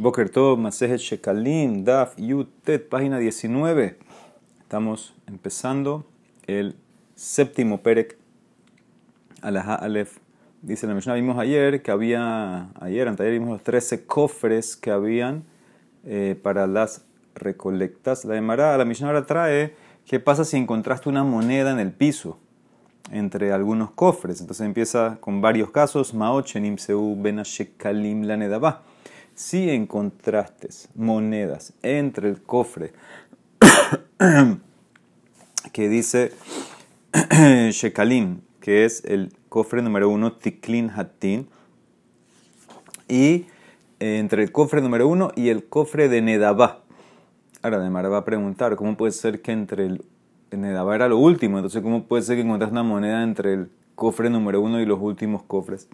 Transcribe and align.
Boker 0.00 0.30
Tov, 0.30 0.60
Masejet 0.60 1.00
Shekalim, 1.00 1.82
Daf, 1.82 2.14
Yutet, 2.16 2.88
página 2.88 3.18
19. 3.18 3.98
Estamos 4.60 5.12
empezando 5.26 6.06
el 6.46 6.76
séptimo 7.16 7.82
Perek, 7.82 8.16
Alaha 9.42 9.74
Aleph. 9.74 10.18
Dice 10.62 10.86
la 10.86 10.94
Mishnah, 10.94 11.14
vimos 11.14 11.36
ayer 11.36 11.82
que 11.82 11.90
había, 11.90 12.70
ayer, 12.80 13.08
anteayer 13.08 13.32
vimos 13.32 13.48
los 13.48 13.64
13 13.64 14.06
cofres 14.06 14.76
que 14.76 14.92
habían 14.92 15.42
eh, 16.04 16.38
para 16.40 16.68
las 16.68 17.04
recolectas. 17.34 18.24
La 18.24 18.36
Emara, 18.36 18.78
la 18.78 18.84
Mishnah 18.84 19.08
ahora 19.08 19.26
trae, 19.26 19.74
¿qué 20.06 20.20
pasa 20.20 20.44
si 20.44 20.58
encontraste 20.58 21.08
una 21.08 21.24
moneda 21.24 21.72
en 21.72 21.80
el 21.80 21.90
piso? 21.90 22.38
entre 23.10 23.52
algunos 23.52 23.90
cofres. 23.92 24.42
Entonces 24.42 24.66
empieza 24.66 25.16
con 25.20 25.40
varios 25.40 25.70
casos. 25.70 26.12
Maochenim 26.12 26.76
seu 26.76 27.16
benashekalim 27.16 28.24
la 28.24 28.36
nedabah 28.36 28.82
si 29.38 29.70
encontraste 29.70 30.68
monedas 30.96 31.72
entre 31.84 32.28
el 32.28 32.42
cofre 32.42 32.92
que 35.72 35.88
dice 35.88 36.32
Shekalim, 37.70 38.40
que 38.60 38.84
es 38.84 39.04
el 39.04 39.32
cofre 39.48 39.80
número 39.80 40.08
uno, 40.08 40.32
Tiklin 40.32 40.90
Hatin, 40.90 41.46
y 43.08 43.46
entre 44.00 44.42
el 44.42 44.50
cofre 44.50 44.82
número 44.82 45.06
uno 45.06 45.30
y 45.36 45.50
el 45.50 45.68
cofre 45.68 46.08
de 46.08 46.20
Nedabá. 46.20 46.82
Ahora, 47.62 47.78
Demara 47.78 48.08
va 48.08 48.18
a 48.18 48.24
preguntar, 48.24 48.74
¿cómo 48.74 48.96
puede 48.96 49.12
ser 49.12 49.40
que 49.40 49.52
entre 49.52 49.86
el, 49.86 50.04
Nedabá 50.50 50.96
era 50.96 51.08
lo 51.08 51.18
último? 51.18 51.58
Entonces, 51.58 51.80
¿cómo 51.80 52.02
puede 52.02 52.24
ser 52.24 52.34
que 52.34 52.42
encontraste 52.42 52.72
una 52.72 52.82
moneda 52.82 53.22
entre 53.22 53.54
el 53.54 53.70
cofre 53.94 54.30
número 54.30 54.60
uno 54.60 54.80
y 54.80 54.84
los 54.84 54.98
últimos 55.00 55.44
cofres? 55.44 55.88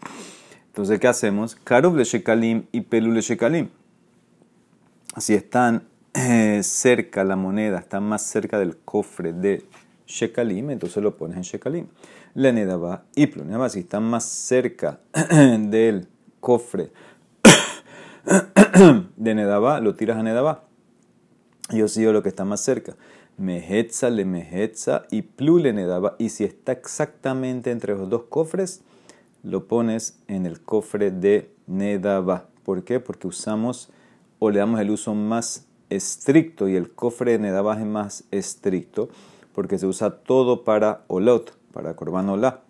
Entonces, 0.75 0.99
¿qué 0.99 1.07
hacemos? 1.07 1.55
Karov 1.55 1.95
le 1.95 2.03
shekalim 2.03 2.65
y 2.73 2.81
pelu 2.81 3.13
le 3.13 3.21
shekalim. 3.21 3.69
Si 5.19 5.33
están 5.33 5.85
eh, 6.15 6.63
cerca 6.65 7.23
la 7.23 7.37
moneda, 7.37 7.79
está 7.79 8.01
más 8.01 8.23
cerca 8.23 8.59
del 8.59 8.77
cofre 8.79 9.33
de 9.33 9.65
shekalim, 10.09 10.71
entonces 10.71 11.01
lo 11.01 11.17
pones 11.17 11.37
en 11.37 11.45
shekalim. 11.45 11.87
Le 12.35 12.53
nedaba 12.53 13.05
y 13.15 13.29
pluneba. 13.29 13.69
Si 13.69 13.79
están 13.79 14.03
más 14.03 14.25
cerca 14.25 14.99
del 15.61 16.09
cofre 16.41 16.91
de 19.17 19.35
nedaba, 19.37 19.79
lo 19.79 19.95
tiras 19.95 20.17
a 20.17 20.25
nedaba. 20.25 20.65
Yo 21.71 21.87
sigo 21.87 22.13
lo 22.13 22.25
que 22.25 22.31
está 22.31 22.45
más 22.45 22.61
cerca. 22.63 22.97
Mehetza 23.37 24.11
le 24.11 24.25
mehetza 24.25 25.05
y 25.13 25.23
plu 25.23 25.59
le 25.59 25.73
nedaba. 25.73 26.17
Y 26.19 26.31
si 26.31 26.43
está 26.43 26.73
exactamente 26.73 27.71
entre 27.71 27.95
los 27.95 28.11
dos 28.11 28.25
cofres, 28.25 28.83
lo 29.45 29.67
pones 29.67 30.19
en 30.27 30.47
el 30.47 30.61
cofre 30.61 31.11
de 31.11 31.51
Nedaba. 31.67 32.49
¿Por 32.65 32.83
qué? 32.83 32.99
Porque 32.99 33.29
usamos 33.29 33.91
o 34.39 34.51
le 34.51 34.59
damos 34.59 34.81
el 34.81 34.91
uso 34.91 35.15
más 35.15 35.67
estricto 35.91 36.69
y 36.69 36.75
el 36.75 36.91
cofre 36.91 37.33
de 37.33 37.39
Nedaba 37.39 37.79
es 37.79 37.87
más 37.87 38.25
estricto 38.31 39.09
porque 39.55 39.79
se 39.79 39.87
usa 39.87 40.11
todo 40.11 40.65
para 40.65 41.05
Olot, 41.07 41.57
para 41.73 41.95
Korban 41.95 42.29
Olá. 42.29 42.61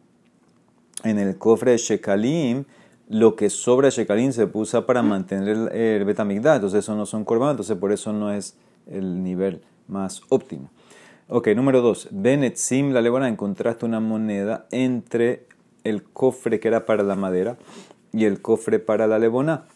En 1.03 1.19
el 1.19 1.39
cofre 1.39 1.73
de 1.73 1.79
Shekalim, 1.79 2.65
lo 3.09 3.37
que 3.37 3.51
sobra 3.51 3.87
de 3.89 3.93
Shekalim 3.93 4.33
se 4.33 4.49
usa 4.53 4.87
para 4.87 5.03
mantener 5.03 5.73
el, 5.73 6.05
Betamigdad, 6.05 6.57
entonces 6.57 6.81
eso 6.81 6.95
no 6.95 7.07
son 7.07 7.25
Korban, 7.25 7.53
entonces 7.53 7.77
por 7.77 7.93
eso 7.93 8.13
no 8.13 8.31
es 8.33 8.57
el 8.87 9.23
nivel 9.23 9.63
más 9.89 10.23
óptimo. 10.29 10.71
Ok, 11.29 11.49
número 11.57 11.81
dos. 11.81 12.09
Benetzim, 12.11 12.93
la 12.93 13.01
levana, 13.01 13.29
encontraste 13.29 13.87
una 13.87 14.01
moneda 14.01 14.67
entre 14.71 15.47
el 15.85 16.03
cofre 16.03 16.59
que 16.61 16.69
era 16.69 16.87
para 16.87 17.03
la 17.03 17.15
madera 17.15 17.57
y 18.13 18.25
el 18.25 18.41
cofre 18.41 18.79
para 18.79 19.07
la 19.07 19.19
lebona. 19.19 19.67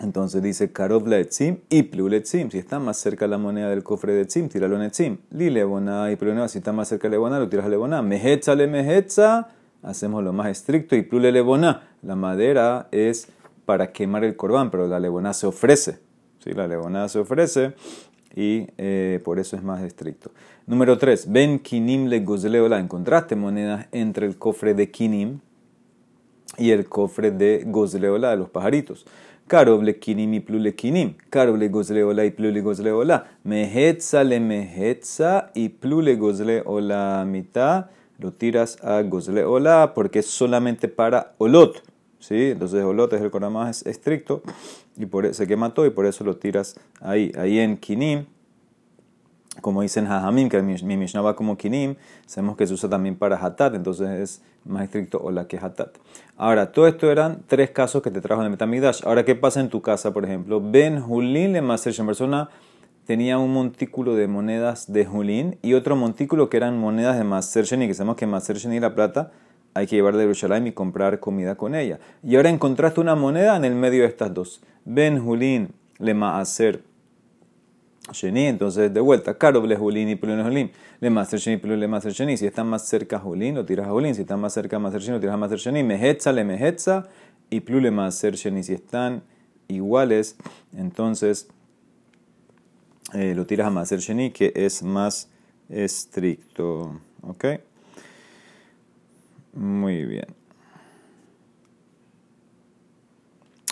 Entonces 0.00 0.42
dice 0.42 0.70
Karov 0.70 1.08
la 1.08 1.18
etzim 1.18 1.58
y 1.68 1.82
plu 1.82 2.08
etzim. 2.12 2.50
Si 2.50 2.58
está 2.58 2.78
más 2.78 2.98
cerca 2.98 3.26
la 3.26 3.36
moneda 3.36 3.68
del 3.68 3.82
cofre 3.82 4.12
de 4.12 4.22
etzim, 4.22 4.48
tíralo 4.48 4.76
en 4.76 4.82
etzim. 4.82 5.18
Li 5.30 5.50
lebona 5.50 6.10
y 6.12 6.16
plu 6.16 6.32
Si 6.48 6.58
está 6.58 6.72
más 6.72 6.88
cerca 6.88 7.08
la 7.08 7.12
lebona, 7.12 7.40
lo 7.40 7.48
tiras 7.48 7.66
a 7.66 7.68
lebona. 7.68 8.00
Mehetza 8.00 8.54
le 8.54 8.68
mehetza. 8.68 9.48
Hacemos 9.82 10.22
lo 10.22 10.32
más 10.32 10.48
estricto. 10.48 10.94
Y 10.94 11.02
plu 11.02 11.18
le 11.18 11.32
lebona. 11.32 11.88
La 12.02 12.14
madera 12.14 12.86
es 12.92 13.28
para 13.64 13.90
quemar 13.90 14.22
el 14.22 14.36
corbán, 14.36 14.70
pero 14.70 14.86
la 14.86 15.00
lebona 15.00 15.34
se 15.34 15.48
ofrece. 15.48 15.98
¿Sí? 16.38 16.52
La 16.52 16.68
lebona 16.68 17.08
se 17.08 17.18
ofrece 17.18 17.74
y 18.38 18.68
eh, 18.78 19.20
por 19.24 19.40
eso 19.40 19.56
es 19.56 19.64
más 19.64 19.82
estricto. 19.82 20.30
Número 20.64 20.96
3. 20.96 21.32
Ben 21.32 21.58
kinim 21.58 22.06
le 22.06 22.20
gozleola. 22.20 22.78
Encontraste 22.78 23.34
monedas 23.34 23.88
entre 23.90 24.26
el 24.26 24.38
cofre 24.38 24.74
de 24.74 24.92
kinim 24.92 25.40
y 26.56 26.70
el 26.70 26.88
cofre 26.88 27.32
de 27.32 27.64
gozleola, 27.66 28.30
de 28.30 28.36
los 28.36 28.48
pajaritos. 28.48 29.06
Karoble 29.48 29.98
kinim 29.98 30.34
y 30.34 30.40
plule 30.40 30.76
kinim. 30.76 31.14
Karoble 31.30 31.68
gozleola 31.68 32.24
y 32.24 32.30
plule 32.30 32.60
gozleola. 32.60 33.26
Mehetza 33.42 34.22
le 34.22 34.38
mehetza 34.38 35.50
y 35.52 35.70
plule 35.70 36.14
gozleola 36.14 37.24
mitad. 37.26 37.86
Lo 38.18 38.32
tiras 38.32 38.78
a 38.84 39.02
gozleola 39.02 39.94
porque 39.96 40.20
es 40.20 40.26
solamente 40.26 40.86
para 40.86 41.34
olot. 41.38 41.82
¿Sí? 42.18 42.50
Entonces 42.50 42.84
Olot 42.84 43.12
es 43.12 43.20
el 43.20 43.30
Corán 43.30 43.52
más 43.52 43.86
estricto 43.86 44.42
y 44.96 45.06
por, 45.06 45.26
e, 45.26 45.34
se 45.34 45.46
quema 45.46 45.74
todo 45.74 45.86
y 45.86 45.90
por 45.90 46.06
eso 46.06 46.24
lo 46.24 46.36
tiras 46.36 46.78
ahí. 47.00 47.32
Ahí 47.36 47.58
en 47.58 47.76
Kinim, 47.76 48.26
como 49.60 49.82
dicen 49.82 50.06
Jajamim, 50.06 50.48
que 50.48 50.62
mi, 50.62 50.74
mi 50.82 50.96
Mishnah 50.96 51.34
como 51.34 51.56
Kinim, 51.56 51.96
sabemos 52.26 52.56
que 52.56 52.66
se 52.66 52.74
usa 52.74 52.88
también 52.88 53.16
para 53.16 53.36
Hatat, 53.36 53.74
entonces 53.74 54.08
es 54.08 54.42
más 54.64 54.84
estricto 54.84 55.20
o 55.22 55.30
la 55.30 55.46
que 55.48 55.56
Hatat. 55.56 55.96
Ahora, 56.36 56.72
todo 56.72 56.86
esto 56.86 57.10
eran 57.10 57.42
tres 57.46 57.70
casos 57.70 58.02
que 58.02 58.10
te 58.10 58.20
trajo 58.20 58.42
de 58.42 58.48
Metamidash. 58.48 59.02
Ahora, 59.04 59.24
¿qué 59.24 59.34
pasa 59.34 59.60
en 59.60 59.68
tu 59.68 59.82
casa, 59.82 60.12
por 60.12 60.24
ejemplo? 60.24 60.60
Ben 60.60 61.00
Julín 61.00 61.52
le 61.52 61.62
Maser 61.62 61.94
persona 62.04 62.48
tenía 63.08 63.38
un 63.38 63.52
montículo 63.54 64.14
de 64.14 64.28
monedas 64.28 64.92
de 64.92 65.06
Julín 65.06 65.58
y 65.62 65.72
otro 65.72 65.96
montículo 65.96 66.50
que 66.50 66.58
eran 66.58 66.78
monedas 66.78 67.16
de 67.16 67.24
Maser 67.24 67.64
Sheni, 67.64 67.88
que 67.88 67.94
sabemos 67.94 68.16
que 68.16 68.26
Maser 68.26 68.58
Sheni 68.58 68.80
la 68.80 68.94
plata 68.94 69.32
hay 69.78 69.86
que 69.86 69.96
llevarla 69.96 70.18
de 70.18 70.24
Jerusalén 70.24 70.66
y 70.66 70.72
comprar 70.72 71.20
comida 71.20 71.54
con 71.54 71.74
ella. 71.74 71.98
Y 72.22 72.36
ahora 72.36 72.50
encontraste 72.50 73.00
una 73.00 73.14
moneda 73.14 73.56
en 73.56 73.64
el 73.64 73.74
medio 73.74 74.02
de 74.02 74.08
estas 74.08 74.34
dos. 74.34 74.60
Ben 74.84 75.24
Julín 75.24 75.68
le 75.98 76.14
maaser 76.14 76.82
Sheni, 78.12 78.46
entonces 78.46 78.92
de 78.92 79.00
vuelta, 79.00 79.36
Karob 79.36 79.66
le 79.66 79.76
Julín 79.76 80.08
y 80.08 80.16
Pulun 80.16 80.42
Julín, 80.42 80.72
le 81.00 81.10
maaser 81.10 81.38
Sheni, 81.38 81.58
Pulun 81.58 81.78
le 81.78 82.00
Sheni. 82.10 82.36
Si 82.36 82.46
está 82.46 82.64
más 82.64 82.88
cerca 82.88 83.18
Julín, 83.18 83.54
lo 83.54 83.64
tiras 83.64 83.86
a 83.86 83.90
Julín. 83.90 84.14
Si 84.14 84.22
está 84.22 84.36
más 84.36 84.52
cerca 84.52 84.78
maaser 84.78 85.00
Sheni, 85.00 85.14
lo 85.14 85.20
tiras 85.20 85.34
a 85.34 85.36
maaser 85.36 85.58
Sheni. 85.58 85.84
Mehetza 85.84 86.32
le 86.32 86.44
Mehetza 86.44 87.08
y 87.48 87.60
Plu 87.60 87.80
le 87.80 87.90
maaser 87.90 88.34
Sheni. 88.34 88.62
Si 88.62 88.72
están 88.72 89.22
iguales, 89.68 90.36
entonces 90.76 91.48
eh, 93.14 93.34
lo 93.36 93.46
tiras 93.46 93.68
a 93.68 93.70
maaser 93.70 94.00
Sheni, 94.00 94.30
que 94.30 94.52
es 94.56 94.82
más 94.82 95.30
estricto. 95.68 97.00
¿Ok? 97.22 97.44
Muy 99.58 100.04
bien. 100.04 100.26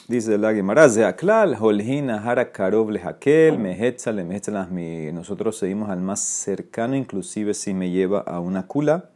Dice 0.08 0.36
la 0.36 0.52
Gemara, 0.52 0.88
Zeaklal, 0.88 1.56
Holhina, 1.60 2.22
Hara, 2.24 2.50
Karov, 2.50 2.91
Lehakel, 2.91 3.56
Mehetzale, 3.56 4.24
mi 4.24 5.12
Nosotros 5.12 5.58
seguimos 5.58 5.91
al 5.91 6.00
más 6.00 6.20
cercano, 6.20 6.97
inclusive 6.97 7.54
si 7.54 7.72
me 7.72 7.91
lleva 7.91 8.20
a 8.20 8.41
una 8.41 8.66
kula. 8.66 9.10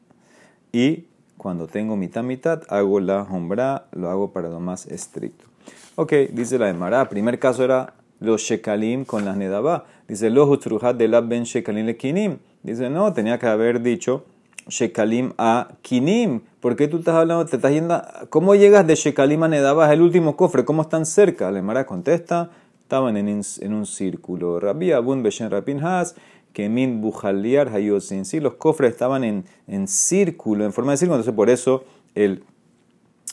Y 0.71 1.07
cuando 1.37 1.67
tengo 1.67 1.97
mitad, 1.97 2.23
mitad, 2.23 2.63
hago 2.69 3.01
la 3.01 3.23
hombra, 3.23 3.87
lo 3.91 4.09
hago 4.09 4.33
para 4.33 4.49
lo 4.49 4.61
más 4.61 4.87
estricto. 4.87 5.47
Ok, 5.97 6.13
dice 6.33 6.57
la 6.57 6.69
Gemara, 6.69 7.09
primer 7.09 7.41
caso 7.41 7.65
era 7.65 7.95
los 8.21 8.43
shekalim 8.43 9.05
con 9.05 9.25
las 9.25 9.37
nedabá. 9.37 9.87
Dice, 10.07 10.31
los 10.31 10.49
utruhat 10.49 10.97
de 10.97 11.09
la 11.09 11.21
ben 11.21 11.43
shekalim 11.43 11.87
le 11.87 12.39
Dice, 12.63 12.91
no, 12.91 13.13
tenía 13.13 13.39
que 13.41 13.47
haber 13.47 13.83
dicho 13.83 14.25
Shekalim 14.71 15.35
a 15.37 15.73
Kinim. 15.83 16.41
¿Por 16.61 16.77
qué 16.77 16.89
tú 16.89 16.99
estás 16.99 17.17
hablando? 17.17 17.45
Te 17.45 17.57
estás 17.57 17.73
yendo. 17.73 18.03
¿Cómo 18.31 18.55
llegas 18.55 18.87
de 18.87 18.95
Shekalim 18.95 19.43
a 19.43 19.49
Nedabas, 19.49 19.93
el 19.93 20.01
último 20.01 20.37
cofre? 20.37 20.65
¿Cómo 20.65 20.83
están 20.83 21.05
cerca? 21.05 21.51
La 21.51 21.61
Mara 21.61 21.85
contesta: 21.85 22.51
estaban 22.83 23.17
en, 23.17 23.29
un 23.29 23.87
círculo. 23.87 24.59
Rabbi 24.61 24.93
Abun 24.93 25.23
Beshen 25.23 25.51
Rapin 25.51 25.85
Has, 25.85 26.15
Kemin 26.53 27.01
Bujaliar 27.01 27.69
Hayosin. 27.69 28.25
Sí, 28.25 28.41
los 28.41 28.55
cofres 28.55 28.93
estaban 28.93 29.25
en, 29.25 29.45
en 29.67 29.87
círculo, 29.87 30.65
en 30.65 30.73
forma 30.73 30.93
de 30.93 30.97
círculo. 30.97 31.17
Entonces, 31.17 31.35
por 31.35 31.51
eso 31.51 31.85
el 32.15 32.43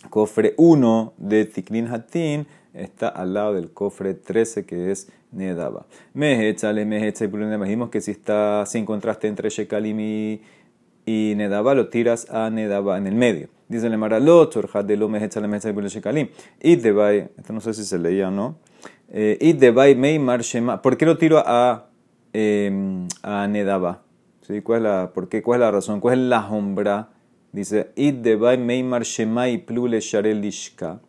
cofre 0.10 0.54
1 0.57 1.13
de 1.18 1.45
Tiklin 1.45 1.88
Hatin 1.88 2.48
está 2.74 3.07
al 3.07 3.33
lado 3.33 3.54
del 3.54 3.72
cofre 3.72 4.13
13 4.13 4.66
que 4.66 4.92
es 4.92 5.10
Nedaba. 5.31 5.86
Mehetzale, 6.13 6.86
Mehetzale, 6.86 7.57
dijimos 7.57 7.90
que 7.90 8.01
si 8.01 8.12
está 8.12 8.66
sin 8.66 8.86
contraste 8.86 9.28
entre 9.28 9.50
Shekalim 9.50 10.00
y 10.00 10.42
y 11.07 11.33
Nedaba 11.38 11.74
lo 11.74 11.88
tiras 11.88 12.30
a 12.30 12.50
Nedaba 12.50 12.98
en 12.98 13.07
el 13.07 13.15
medio. 13.15 13.48
Dice 13.69 13.88
el 13.88 13.98
Maralot, 13.98 14.54
de 14.86 14.98
lo 14.98 15.07
mehecha 15.07 15.39
le 15.39 15.48
mehecha 15.48 15.71
de 15.71 15.89
Shekalim. 15.89 16.27
Y 16.62 16.75
Debai, 16.75 17.30
esto 17.38 17.54
no 17.54 17.62
sé 17.62 17.74
si 17.74 17.86
se 17.86 17.98
leía 17.98 18.27
o 18.27 18.31
no. 18.31 18.59
Eh, 19.09 19.38
y 19.39 19.54
Debai 19.54 19.95
Meimar 19.95 20.42
Shema. 20.42 20.81
¿Por 20.81 20.98
qué 20.98 21.06
lo 21.06 21.18
tiro 21.18 21.42
a, 21.45 21.88
eh, 22.33 23.07
a 23.24 23.48
Nedaba? 23.48 24.04
¿Sí? 24.42 24.62
¿Cuál, 24.62 24.80
es 24.80 24.83
la, 24.83 25.12
por 25.13 25.30
qué? 25.30 25.42
¿Cuál 25.42 25.62
es 25.62 25.65
la 25.65 25.71
razón? 25.71 26.01
¿Cuál 26.01 26.19
es 26.19 26.25
la 26.25 26.45
sombra? 26.48 27.09
Dice, 27.54 27.92
Id 27.95 28.15
Debai 28.15 28.57
Meimar 28.57 29.04
Shema 29.04 29.48
y 29.48 29.59
Plule 29.59 30.01
Sharelishka. 30.01 31.00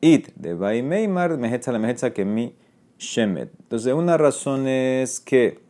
it 0.00 0.28
de 0.36 0.54
Baimeimar, 0.54 1.36
mejetza 1.38 1.72
la 1.72 1.78
mejetza 1.78 2.12
que 2.12 2.24
mi 2.24 2.54
shemet. 2.98 3.50
Entonces, 3.60 3.92
una 3.92 4.16
razón 4.16 4.68
es 4.68 5.20
que 5.20 5.60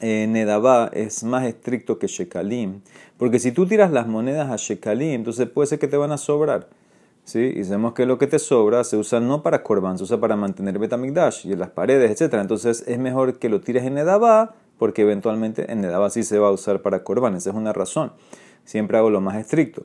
eh, 0.00 0.26
Nedabá 0.28 0.90
es 0.92 1.24
más 1.24 1.44
estricto 1.46 1.98
que 1.98 2.06
Shekalim, 2.06 2.80
porque 3.16 3.38
si 3.38 3.52
tú 3.52 3.66
tiras 3.66 3.90
las 3.90 4.06
monedas 4.06 4.50
a 4.50 4.56
Shekalim, 4.56 5.12
entonces 5.12 5.48
puede 5.48 5.66
ser 5.66 5.78
que 5.78 5.88
te 5.88 5.96
van 5.96 6.12
a 6.12 6.18
sobrar. 6.18 6.68
¿sí? 7.24 7.52
Y 7.56 7.64
sabemos 7.64 7.94
que 7.94 8.06
lo 8.06 8.18
que 8.18 8.26
te 8.26 8.38
sobra 8.38 8.84
se 8.84 8.96
usa 8.96 9.20
no 9.20 9.42
para 9.42 9.62
Korban, 9.62 9.98
se 9.98 10.04
usa 10.04 10.20
para 10.20 10.36
mantener 10.36 10.78
Betamigdash 10.78 11.46
y 11.46 11.52
en 11.52 11.58
las 11.58 11.70
paredes, 11.70 12.20
etc. 12.20 12.34
Entonces 12.34 12.84
es 12.86 12.98
mejor 12.98 13.38
que 13.38 13.48
lo 13.48 13.60
tires 13.60 13.84
en 13.84 13.94
Nedabá, 13.94 14.54
porque 14.78 15.02
eventualmente 15.02 15.70
en 15.70 15.80
Nedabá 15.80 16.10
sí 16.10 16.22
se 16.22 16.38
va 16.38 16.48
a 16.48 16.52
usar 16.52 16.82
para 16.82 17.04
Korban. 17.04 17.34
Esa 17.36 17.50
es 17.50 17.56
una 17.56 17.72
razón. 17.72 18.12
Siempre 18.64 18.98
hago 18.98 19.10
lo 19.10 19.20
más 19.20 19.36
estricto. 19.36 19.84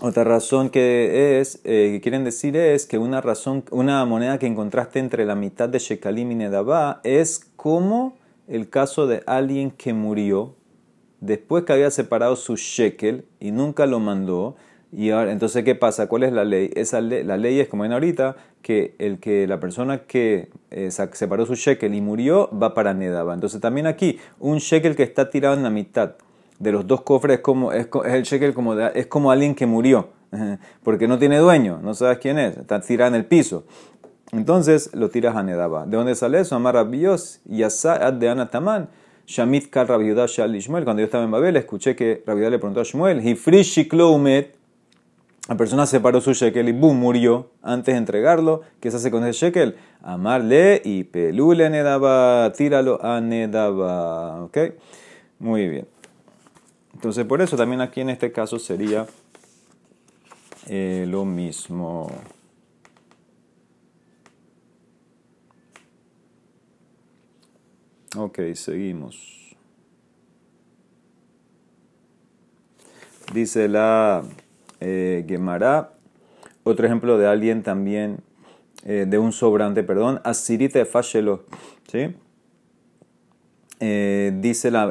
Otra 0.00 0.24
razón 0.24 0.70
que 0.70 1.40
es, 1.40 1.60
eh, 1.64 1.90
que 1.92 2.00
quieren 2.00 2.24
decir 2.24 2.56
es 2.56 2.86
que 2.86 2.98
una 2.98 3.20
razón, 3.20 3.64
una 3.70 4.04
moneda 4.04 4.38
que 4.38 4.46
encontraste 4.46 4.98
entre 4.98 5.24
la 5.24 5.36
mitad 5.36 5.68
de 5.68 5.78
Shekalim 5.78 6.32
y 6.32 6.34
Nedabá 6.34 7.00
es 7.04 7.52
como 7.54 8.16
el 8.52 8.68
caso 8.68 9.06
de 9.06 9.22
alguien 9.26 9.70
que 9.70 9.94
murió 9.94 10.54
después 11.20 11.64
que 11.64 11.72
había 11.72 11.90
separado 11.90 12.36
su 12.36 12.56
shekel 12.56 13.24
y 13.40 13.50
nunca 13.50 13.86
lo 13.86 13.98
mandó. 13.98 14.56
Y 14.92 15.08
ahora, 15.08 15.32
entonces, 15.32 15.64
¿qué 15.64 15.74
pasa? 15.74 16.06
¿Cuál 16.06 16.24
es 16.24 16.34
la 16.34 16.44
ley? 16.44 16.70
Esa 16.76 17.00
la 17.00 17.38
ley 17.38 17.60
es, 17.60 17.68
como 17.68 17.84
ven 17.84 17.92
ahorita, 17.92 18.36
que, 18.60 18.94
el 18.98 19.20
que 19.20 19.46
la 19.46 19.58
persona 19.58 20.02
que 20.02 20.50
eh, 20.70 20.90
separó 20.90 21.46
su 21.46 21.54
shekel 21.54 21.94
y 21.94 22.02
murió 22.02 22.50
va 22.50 22.74
para 22.74 22.92
Nedaba. 22.92 23.32
Entonces, 23.32 23.58
también 23.58 23.86
aquí, 23.86 24.18
un 24.38 24.58
shekel 24.58 24.96
que 24.96 25.02
está 25.02 25.30
tirado 25.30 25.54
en 25.54 25.62
la 25.62 25.70
mitad 25.70 26.16
de 26.58 26.72
los 26.72 26.86
dos 26.86 27.00
cofres 27.00 27.38
es, 27.38 27.42
como, 27.42 27.72
es, 27.72 27.88
el 28.04 28.22
shekel 28.24 28.52
como 28.52 28.78
es 28.78 29.06
como 29.06 29.30
alguien 29.30 29.54
que 29.54 29.64
murió, 29.64 30.10
porque 30.82 31.08
no 31.08 31.18
tiene 31.18 31.38
dueño, 31.38 31.80
no 31.82 31.94
sabes 31.94 32.18
quién 32.18 32.38
es, 32.38 32.58
está 32.58 32.82
tirado 32.82 33.08
en 33.08 33.14
el 33.14 33.24
piso. 33.24 33.64
Entonces 34.32 34.90
lo 34.94 35.10
tiras 35.10 35.36
a 35.36 35.42
Nedaba. 35.42 35.84
¿De 35.86 35.96
dónde 35.96 36.14
sale 36.14 36.40
eso? 36.40 36.56
Amar 36.56 36.74
Rabios, 36.74 37.40
Yasa'ad 37.44 38.14
de 38.14 38.30
Anataman, 38.30 38.88
Shamit 39.26 39.70
Kal 39.70 39.88
Rabiudá 39.88 40.26
Shal 40.26 40.56
Ishmael. 40.56 40.84
Cuando 40.84 41.00
yo 41.00 41.04
estaba 41.04 41.24
en 41.24 41.30
Babel, 41.30 41.56
escuché 41.56 41.94
que 41.94 42.22
Rabiudá 42.26 42.50
le 42.50 42.58
preguntó 42.58 42.80
a 42.80 42.84
Shmuel, 42.84 43.26
Hifrishi 43.26 43.86
Kloumet, 43.86 44.56
la 45.48 45.56
persona 45.56 45.86
separó 45.86 46.20
su 46.20 46.32
shekel 46.32 46.68
y 46.68 46.72
boom, 46.72 46.98
murió 46.98 47.50
antes 47.62 47.94
de 47.94 47.98
entregarlo. 47.98 48.62
¿Qué 48.80 48.90
se 48.90 48.98
hace 48.98 49.10
con 49.10 49.26
ese 49.26 49.46
shekel? 49.46 49.76
Amarle 50.00 50.80
y 50.84 51.02
pelule 51.04 51.68
Nedaba, 51.68 52.52
tíralo 52.56 53.04
a 53.04 53.20
Nedaba. 53.20 54.44
¿Ok? 54.44 54.58
Muy 55.40 55.68
bien. 55.68 55.88
Entonces, 56.94 57.24
por 57.26 57.42
eso 57.42 57.56
también 57.56 57.80
aquí 57.80 58.00
en 58.00 58.10
este 58.10 58.30
caso 58.30 58.60
sería 58.60 59.06
eh, 60.68 61.06
lo 61.08 61.24
mismo. 61.24 62.08
Ok, 68.16 68.40
seguimos. 68.54 69.56
Dice 73.32 73.68
la 73.68 74.22
eh, 74.80 75.24
Gemara, 75.26 75.94
otro 76.64 76.86
ejemplo 76.86 77.16
de 77.16 77.26
alguien 77.26 77.62
también, 77.62 78.18
eh, 78.84 79.06
de 79.08 79.18
un 79.18 79.32
sobrante, 79.32 79.82
perdón, 79.82 80.20
asirite 80.24 80.84
fashelo, 80.84 81.44
¿sí? 81.90 82.14
Eh, 83.80 84.32
dice, 84.40 84.70
la, 84.70 84.88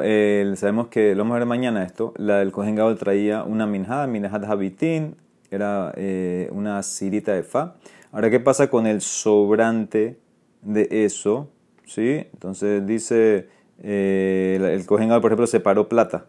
sabemos 0.56 0.88
que 0.88 1.14
lo 1.14 1.22
vamos 1.22 1.36
a 1.36 1.38
ver 1.38 1.46
mañana 1.46 1.84
esto, 1.84 2.12
la, 2.16 2.42
el 2.42 2.50
Kohen 2.50 2.76
traía 2.98 3.44
una 3.44 3.66
minjada, 3.66 4.06
minjad 4.06 4.44
habitin, 4.44 5.16
era 5.52 5.92
eh, 5.96 6.48
una 6.50 6.82
sirita 6.82 7.34
de 7.34 7.42
fa. 7.42 7.76
Ahora, 8.10 8.30
¿qué 8.30 8.40
pasa 8.40 8.68
con 8.68 8.86
el 8.86 9.00
sobrante 9.00 10.18
de 10.62 10.88
eso? 11.04 11.48
¿Sí? 11.86 12.26
Entonces 12.32 12.86
dice, 12.86 13.48
eh, 13.82 14.58
el 14.72 14.86
Kohen 14.86 15.08
por 15.08 15.26
ejemplo, 15.26 15.46
separó 15.46 15.88
plata 15.88 16.26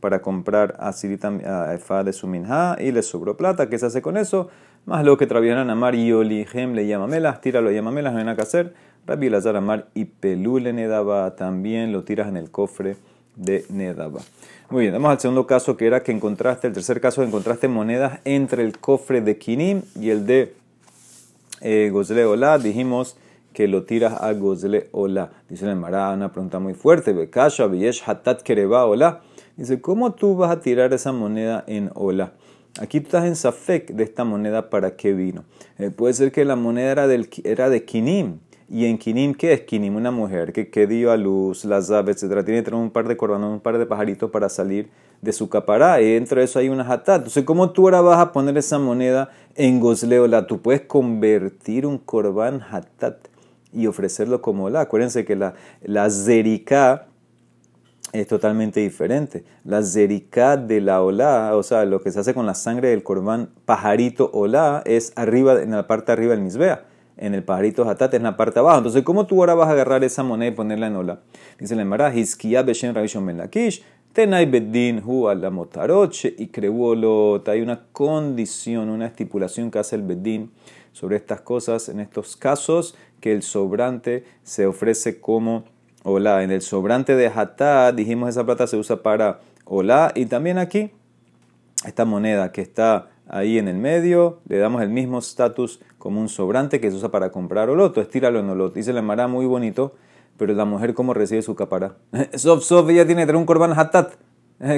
para 0.00 0.20
comprar 0.20 0.76
a 0.78 0.92
sirita 0.92 1.28
a 1.28 1.78
fa 1.78 2.04
de 2.04 2.12
su 2.12 2.26
minjá 2.26 2.76
y 2.78 2.92
le 2.92 3.02
sobró 3.02 3.36
plata. 3.36 3.68
¿Qué 3.68 3.78
se 3.78 3.86
hace 3.86 4.02
con 4.02 4.16
eso? 4.16 4.48
Más 4.86 5.04
lo 5.04 5.16
que 5.16 5.26
traviaran 5.26 5.70
a 5.70 5.74
Mar 5.74 5.94
y 5.94 6.12
Olijem 6.12 6.74
le 6.74 6.86
llama 6.86 7.06
melas, 7.06 7.40
tíralo 7.40 7.70
llama 7.70 7.90
melas, 7.90 8.12
no 8.12 8.18
hay 8.18 8.24
nada 8.24 8.36
que 8.36 8.42
hacer 8.42 8.74
Rabbi 9.06 9.28
Lazar 9.28 9.56
Amar 9.56 9.88
y 9.94 10.06
Pelule 10.06 10.72
Nedaba 10.72 11.36
también 11.36 11.92
lo 11.92 12.04
tiras 12.04 12.28
en 12.28 12.36
el 12.36 12.50
cofre 12.50 12.96
de 13.36 13.64
Nedaba. 13.68 14.20
Muy 14.70 14.82
bien, 14.82 14.94
vamos 14.94 15.10
al 15.10 15.20
segundo 15.20 15.46
caso 15.46 15.76
que 15.76 15.86
era 15.86 16.02
que 16.02 16.12
encontraste, 16.12 16.68
el 16.68 16.72
tercer 16.72 17.00
caso 17.00 17.22
encontraste 17.22 17.68
monedas 17.68 18.20
entre 18.24 18.62
el 18.62 18.78
cofre 18.78 19.20
de 19.20 19.36
Kinim 19.36 19.82
y 19.98 20.10
el 20.10 20.26
de 20.26 20.54
eh. 21.60 21.92
Dijimos 22.62 23.16
que 23.54 23.68
lo 23.68 23.84
tiras 23.84 24.20
a 24.20 24.32
Gozle 24.34 24.88
Ola. 24.92 25.30
Dice 25.48 25.66
el 25.66 25.76
Mará, 25.76 26.12
una 26.12 26.32
pregunta 26.32 26.58
muy 26.58 26.74
fuerte. 26.74 27.14
Hatat, 28.04 28.42
Kereba, 28.42 28.84
Ola. 28.84 29.22
Dice, 29.56 29.80
¿cómo 29.80 30.12
tú 30.12 30.36
vas 30.36 30.50
a 30.50 30.60
tirar 30.60 30.92
esa 30.92 31.12
moneda 31.12 31.64
en 31.66 31.90
Ola? 31.94 32.32
Aquí 32.80 33.00
tú 33.00 33.06
estás 33.06 33.24
en 33.24 33.36
Safek 33.36 33.92
de 33.92 34.02
esta 34.02 34.24
moneda 34.24 34.68
para 34.68 34.96
qué 34.96 35.12
vino. 35.12 35.44
Eh, 35.78 35.90
puede 35.90 36.12
ser 36.12 36.32
que 36.32 36.44
la 36.44 36.56
moneda 36.56 36.90
era, 36.90 37.06
del, 37.06 37.30
era 37.44 37.70
de 37.70 37.84
Kinim 37.84 38.40
y 38.68 38.86
en 38.86 38.98
Kinim, 38.98 39.34
¿qué 39.34 39.52
es 39.52 39.60
Kinim? 39.60 39.94
Una 39.94 40.10
mujer 40.10 40.52
que, 40.52 40.68
que 40.70 40.88
dio 40.88 41.12
a 41.12 41.16
luz, 41.16 41.64
las 41.64 41.92
aves, 41.92 42.20
etc. 42.20 42.44
Tiene 42.44 42.60
que 42.60 42.62
tener 42.64 42.80
un 42.80 42.90
par 42.90 43.06
de 43.06 43.16
corbanos, 43.16 43.52
un 43.52 43.60
par 43.60 43.78
de 43.78 43.86
pajaritos 43.86 44.30
para 44.32 44.48
salir 44.48 44.88
de 45.22 45.32
su 45.32 45.48
capará. 45.48 46.00
Y 46.00 46.14
dentro 46.14 46.40
de 46.40 46.46
eso 46.46 46.58
hay 46.58 46.68
una 46.68 46.82
hatat. 46.82 47.18
Entonces, 47.18 47.44
¿cómo 47.44 47.70
tú 47.70 47.82
ahora 47.82 48.00
vas 48.00 48.18
a 48.18 48.32
poner 48.32 48.58
esa 48.58 48.80
moneda 48.80 49.30
en 49.54 49.78
Gosleola? 49.78 50.48
Tú 50.48 50.60
puedes 50.60 50.80
convertir 50.80 51.86
un 51.86 51.98
corbán 51.98 52.60
hatat 52.68 53.28
y 53.74 53.86
ofrecerlo 53.86 54.40
como 54.40 54.70
la. 54.70 54.82
Acuérdense 54.82 55.24
que 55.24 55.36
la, 55.36 55.54
la 55.82 56.08
zerika 56.08 57.08
es 58.12 58.28
totalmente 58.28 58.80
diferente. 58.80 59.44
La 59.64 59.82
zerika 59.82 60.56
de 60.56 60.80
la 60.80 61.02
olá, 61.02 61.56
o 61.56 61.62
sea, 61.62 61.84
lo 61.84 62.00
que 62.00 62.12
se 62.12 62.20
hace 62.20 62.32
con 62.32 62.46
la 62.46 62.54
sangre 62.54 62.90
del 62.90 63.02
corbán 63.02 63.50
pajarito 63.64 64.30
olá, 64.32 64.82
es 64.86 65.12
arriba, 65.16 65.60
en 65.60 65.72
la 65.72 65.86
parte 65.86 66.12
arriba 66.12 66.32
del 66.32 66.42
misbea 66.42 66.86
en 67.16 67.34
el 67.34 67.44
pajarito 67.44 67.88
hatat 67.88 68.14
en 68.14 68.24
la 68.24 68.36
parte 68.36 68.58
abajo. 68.58 68.78
Entonces, 68.78 69.02
¿cómo 69.02 69.26
tú 69.26 69.40
ahora 69.40 69.54
vas 69.54 69.68
a 69.68 69.72
agarrar 69.72 70.04
esa 70.04 70.22
moneda 70.22 70.50
y 70.50 70.54
ponerla 70.54 70.88
en 70.88 70.96
ola? 70.96 71.20
Dice 71.58 71.76
la 71.76 71.84
Mara, 71.84 72.14
Hizkiya 72.14 72.62
Beshen 72.62 72.94
Lakish, 73.36 73.84
Tenai 74.12 74.46
Bedin 74.46 75.02
Hu 75.04 75.28
Motaroche 75.50 76.34
y 76.36 76.48
Crebuolot. 76.48 77.48
Hay 77.48 77.60
una 77.60 77.86
condición, 77.92 78.88
una 78.88 79.06
estipulación 79.06 79.70
que 79.70 79.78
hace 79.78 79.96
el 79.96 80.02
Bedin 80.02 80.50
sobre 80.94 81.16
estas 81.16 81.40
cosas, 81.40 81.88
en 81.88 81.98
estos 81.98 82.36
casos, 82.36 82.94
que 83.20 83.32
el 83.32 83.42
sobrante 83.42 84.24
se 84.44 84.64
ofrece 84.64 85.20
como 85.20 85.64
ola. 86.04 86.44
En 86.44 86.52
el 86.52 86.62
sobrante 86.62 87.16
de 87.16 87.26
hatat, 87.26 87.94
dijimos 87.96 88.30
esa 88.30 88.46
plata 88.46 88.66
se 88.68 88.76
usa 88.76 89.02
para 89.02 89.40
ola. 89.64 90.12
Y 90.14 90.26
también 90.26 90.56
aquí, 90.56 90.92
esta 91.84 92.04
moneda 92.04 92.52
que 92.52 92.60
está 92.60 93.10
ahí 93.28 93.58
en 93.58 93.66
el 93.66 93.76
medio, 93.76 94.38
le 94.46 94.58
damos 94.58 94.82
el 94.82 94.90
mismo 94.90 95.18
estatus 95.18 95.80
como 95.98 96.20
un 96.20 96.28
sobrante 96.28 96.80
que 96.80 96.90
se 96.90 96.96
usa 96.96 97.10
para 97.10 97.32
comprar 97.32 97.68
oloto, 97.70 98.00
estíralo 98.00 98.38
en 98.38 98.48
oloto. 98.48 98.74
Dice 98.76 98.92
la 98.92 99.02
Mara 99.02 99.26
muy 99.26 99.46
bonito, 99.46 99.94
pero 100.36 100.54
la 100.54 100.64
mujer 100.64 100.94
cómo 100.94 101.12
recibe 101.12 101.42
su 101.42 101.56
capara. 101.56 101.96
sof, 102.34 102.62
sof, 102.62 102.88
ella 102.88 103.04
tiene 103.04 103.22
que 103.22 103.26
tener 103.26 103.36
un 103.36 103.46
corban 103.46 103.76
hatat. 103.76 104.12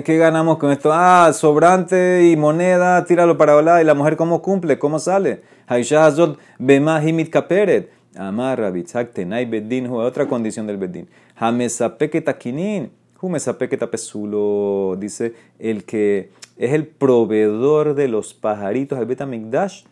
¿Qué 0.04 0.16
ganamos 0.16 0.56
con 0.56 0.72
esto? 0.72 0.90
Ah, 0.92 1.30
sobrante 1.34 2.30
y 2.30 2.36
moneda, 2.36 3.04
tíralo 3.04 3.36
para 3.36 3.54
olar. 3.54 3.82
¿Y 3.82 3.84
la 3.84 3.92
mujer 3.92 4.16
cómo 4.16 4.40
cumple? 4.40 4.78
¿Cómo 4.78 4.98
sale? 4.98 5.42
Haisha 5.66 6.04
hazot 6.04 6.38
bema 6.58 7.00
himit 7.00 7.30
kaperet. 7.30 7.90
Amarra 8.16 8.70
bitzak 8.70 9.12
tenai 9.12 9.44
bedin. 9.46 9.86
Otra 9.90 10.26
condición 10.26 10.66
del 10.66 10.76
bedin. 10.76 11.08
Hamesapeket 11.36 12.28
akinin. 12.28 12.90
Humesapeket 13.20 13.84
pesulo. 13.90 14.96
Dice 14.98 15.34
el 15.58 15.84
que 15.84 16.30
es 16.56 16.72
el 16.72 16.86
proveedor 16.86 17.94
de 17.94 18.08
los 18.08 18.34
pajaritos 18.34 18.98
al 18.98 19.06
Betamigdash 19.06 19.84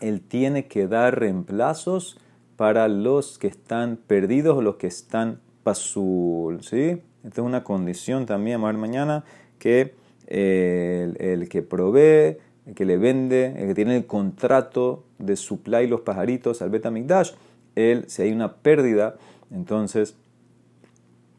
él 0.00 0.20
tiene 0.20 0.66
que 0.66 0.86
dar 0.86 1.18
reemplazos 1.18 2.18
para 2.56 2.88
los 2.88 3.38
que 3.38 3.48
están 3.48 3.96
perdidos 3.96 4.56
o 4.56 4.62
los 4.62 4.76
que 4.76 4.86
están 4.86 5.40
pasul. 5.62 6.62
¿sí? 6.62 7.00
Esta 7.24 7.40
es 7.40 7.46
una 7.46 7.64
condición 7.64 8.26
también, 8.26 8.60
vamos 8.60 8.68
a 8.68 8.72
ver 8.72 8.80
mañana, 8.80 9.24
que 9.58 9.94
el, 10.26 11.48
que 11.48 11.62
provee, 11.62 12.38
el 12.66 12.74
que 12.74 12.84
le 12.84 12.96
vende, 12.96 13.54
el 13.58 13.68
que 13.68 13.74
tiene 13.74 13.96
el 13.96 14.06
contrato 14.06 15.04
de 15.18 15.36
supply 15.36 15.86
los 15.86 16.00
pajaritos 16.00 16.62
al 16.62 16.70
Betamigdash, 16.70 17.32
él, 17.74 18.04
si 18.08 18.22
hay 18.22 18.32
una 18.32 18.54
pérdida, 18.54 19.16
entonces 19.50 20.14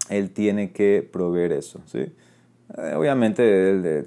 él 0.10 0.32
tiene 0.32 0.72
que 0.72 1.08
proveer 1.12 1.53
eso. 1.53 1.82
¿sí? 1.86 2.00
Eh, 2.77 2.94
obviamente 2.96 4.00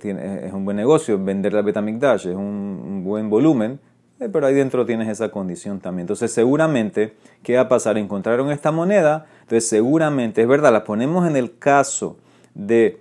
es 0.47 0.53
un 0.53 0.65
buen 0.65 0.77
negocio 0.77 1.23
vender 1.23 1.53
la 1.53 1.63
Betamigdash, 1.63 2.29
es 2.29 2.37
un 2.37 3.03
buen 3.05 3.31
volumen, 3.31 3.81
eh, 4.21 4.29
pero 4.33 4.47
ahí 4.47 4.55
dentro 4.55 4.85
tienes 4.85 5.09
esa 5.09 5.31
condición 5.31 5.81
también. 5.81 6.05
Entonces, 6.05 6.33
seguramente, 6.33 7.15
¿qué 7.43 7.57
va 7.57 7.63
a 7.63 7.69
pasar? 7.69 7.99
Encontraron 7.99 8.51
esta 8.51 8.73
moneda, 8.73 9.27
entonces 9.43 9.69
seguramente, 9.69 10.43
es 10.43 10.49
verdad, 10.49 10.73
la 10.73 10.85
ponemos 10.85 11.27
en 11.29 11.37
el 11.37 11.59
caso 11.59 12.19
de 12.55 13.01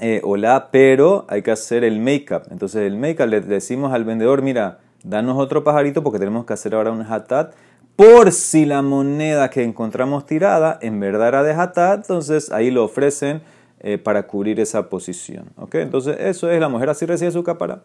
eh, 0.00 0.20
hola, 0.24 0.68
pero 0.72 1.26
hay 1.28 1.42
que 1.42 1.50
hacer 1.50 1.84
el 1.84 2.00
make-up. 2.00 2.42
Entonces 2.50 2.82
el 2.82 2.96
make-up 2.96 3.26
le 3.26 3.40
decimos 3.40 3.92
al 3.92 4.04
vendedor, 4.04 4.42
mira, 4.42 4.78
danos 5.04 5.38
otro 5.38 5.62
pajarito 5.62 6.02
porque 6.02 6.18
tenemos 6.18 6.46
que 6.46 6.54
hacer 6.54 6.74
ahora 6.74 6.90
un 6.90 7.02
hatat. 7.02 7.54
Por 7.96 8.32
si 8.32 8.64
la 8.64 8.80
moneda 8.80 9.50
que 9.50 9.62
encontramos 9.62 10.24
tirada 10.24 10.78
en 10.80 11.00
verdad 11.00 11.28
era 11.28 11.42
de 11.42 11.52
hatat, 11.52 12.00
entonces 12.00 12.50
ahí 12.50 12.70
lo 12.70 12.84
ofrecen 12.84 13.42
eh, 13.80 13.98
para 13.98 14.26
cubrir 14.26 14.58
esa 14.58 14.88
posición. 14.88 15.50
¿ok? 15.56 15.76
Entonces 15.76 16.16
eso 16.18 16.50
es, 16.50 16.60
la 16.60 16.68
mujer 16.68 16.88
así 16.88 17.04
recibe 17.04 17.30
su 17.30 17.44
capara. 17.44 17.82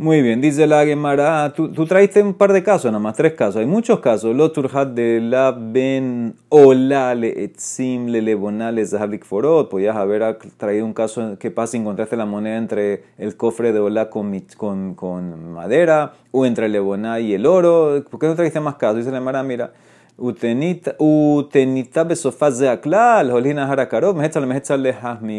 Muy 0.00 0.22
bien, 0.22 0.40
dice 0.40 0.68
la 0.68 0.86
Gemara, 0.86 1.52
tú, 1.54 1.72
tú 1.72 1.84
traiste 1.84 2.22
un 2.22 2.32
par 2.32 2.52
de 2.52 2.62
casos, 2.62 2.84
nada 2.84 3.00
más 3.00 3.16
tres 3.16 3.32
casos. 3.32 3.56
Hay 3.56 3.66
muchos 3.66 3.98
casos. 3.98 4.32
Lo 4.32 4.52
turhat 4.52 4.90
de 4.90 5.20
la 5.20 5.50
ben 5.50 6.36
ola 6.50 7.16
le 7.16 7.42
etzim 7.42 8.06
le 8.06 8.22
lebonale 8.22 8.86
zahablik 8.86 9.24
forot. 9.24 9.68
Podías 9.68 9.96
haber 9.96 10.38
traído 10.56 10.86
un 10.86 10.94
caso 10.94 11.36
que 11.40 11.50
pasa 11.50 11.76
y 11.76 11.80
encontraste 11.80 12.16
la 12.16 12.26
moneda 12.26 12.58
entre 12.58 13.02
el 13.18 13.36
cofre 13.36 13.72
de 13.72 13.80
ola 13.80 14.08
con, 14.08 15.52
madera 15.52 16.12
o 16.30 16.46
entre 16.46 16.66
el 16.66 16.72
leboná 16.72 17.18
y 17.18 17.34
el 17.34 17.44
oro. 17.44 18.04
¿Por 18.08 18.20
qué 18.20 18.28
no 18.28 18.36
trajiste 18.36 18.60
más 18.60 18.76
casos? 18.76 18.98
Dice 18.98 19.10
la 19.10 19.18
Gemara, 19.18 19.42
mira. 19.42 19.72
Utenita 20.16 22.04
besofaz 22.04 22.60
de 22.60 22.68
aklal, 22.68 23.32
holina 23.32 23.68
harakarov, 23.68 24.14
mehetzal 24.14 24.46
mehetzal 24.46 24.80
le. 24.80 24.94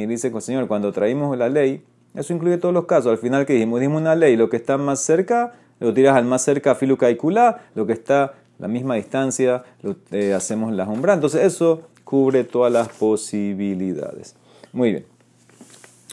Dice, 0.06 0.34
señor, 0.42 0.68
cuando 0.68 0.92
traímos 0.92 1.38
la 1.38 1.48
ley, 1.48 1.82
eso 2.16 2.34
incluye 2.34 2.58
todos 2.58 2.74
los 2.74 2.86
casos. 2.86 3.12
Al 3.12 3.18
final 3.18 3.46
que 3.46 3.54
dijimos, 3.54 3.80
dijimos 3.80 4.02
una 4.02 4.16
ley, 4.16 4.36
lo 4.36 4.50
que 4.50 4.58
está 4.58 4.78
más 4.78 5.00
cerca, 5.00 5.54
lo 5.80 5.94
tiras 5.94 6.16
al 6.16 6.26
más 6.26 6.44
cerca 6.44 6.76
filuca 6.76 7.10
y 7.10 7.16
kula, 7.16 7.62
lo 7.76 7.86
que 7.86 7.94
está 7.94 8.24
a 8.24 8.34
la 8.58 8.68
misma 8.68 8.96
distancia, 8.96 9.64
lo, 9.82 9.96
eh, 10.12 10.34
hacemos 10.34 10.74
la 10.74 10.88
umbra. 10.88 11.14
Entonces 11.14 11.44
eso 11.44 11.90
cubre 12.04 12.44
todas 12.44 12.72
las 12.74 12.90
posibilidades. 12.90 14.36
Muy 14.74 14.92
bien. 14.92 15.06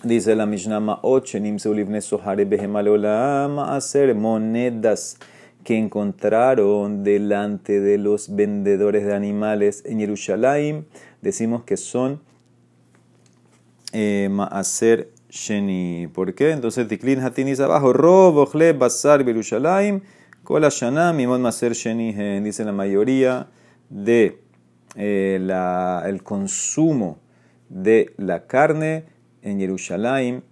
Dice 0.02 0.36
la 0.36 0.46
Mishnah 0.46 0.78
Ma'ot, 0.78 1.24
Shenim 1.24 1.58
Seulivne 1.58 2.00
Sohare 2.00 2.46
a 2.46 3.76
hacer 3.76 4.14
monedas 4.14 5.16
que 5.64 5.76
encontraron 5.76 7.02
delante 7.02 7.80
de 7.80 7.98
los 7.98 8.36
vendedores 8.36 9.04
de 9.04 9.14
animales 9.14 9.82
en 9.84 9.98
Jerusalén. 9.98 10.86
Decimos 11.22 11.64
que 11.64 11.76
son 11.76 12.20
eh, 13.92 14.28
Maaser 14.30 15.10
Sheni. 15.36 16.08
¿Por 16.08 16.34
qué? 16.34 16.50
Entonces, 16.50 16.88
Tiklin 16.88 17.20
Hatinis 17.20 17.60
abajo, 17.60 17.92
Rob, 17.92 18.38
Ochle, 18.38 18.72
Basar, 18.72 19.22
Birushalayim, 19.22 20.00
Kola 20.42 20.70
Shana, 20.70 21.12
Mimon 21.12 21.42
Maser 21.42 21.72
Sheni. 21.72 22.40
Dice 22.40 22.64
la 22.64 22.72
mayoría 22.72 23.48
de 23.90 24.40
eh, 24.96 25.38
el 26.06 26.22
consumo 26.22 27.18
de 27.68 28.14
la 28.16 28.46
carne 28.46 29.04
en 29.42 29.58
Jerusalén 29.58 30.42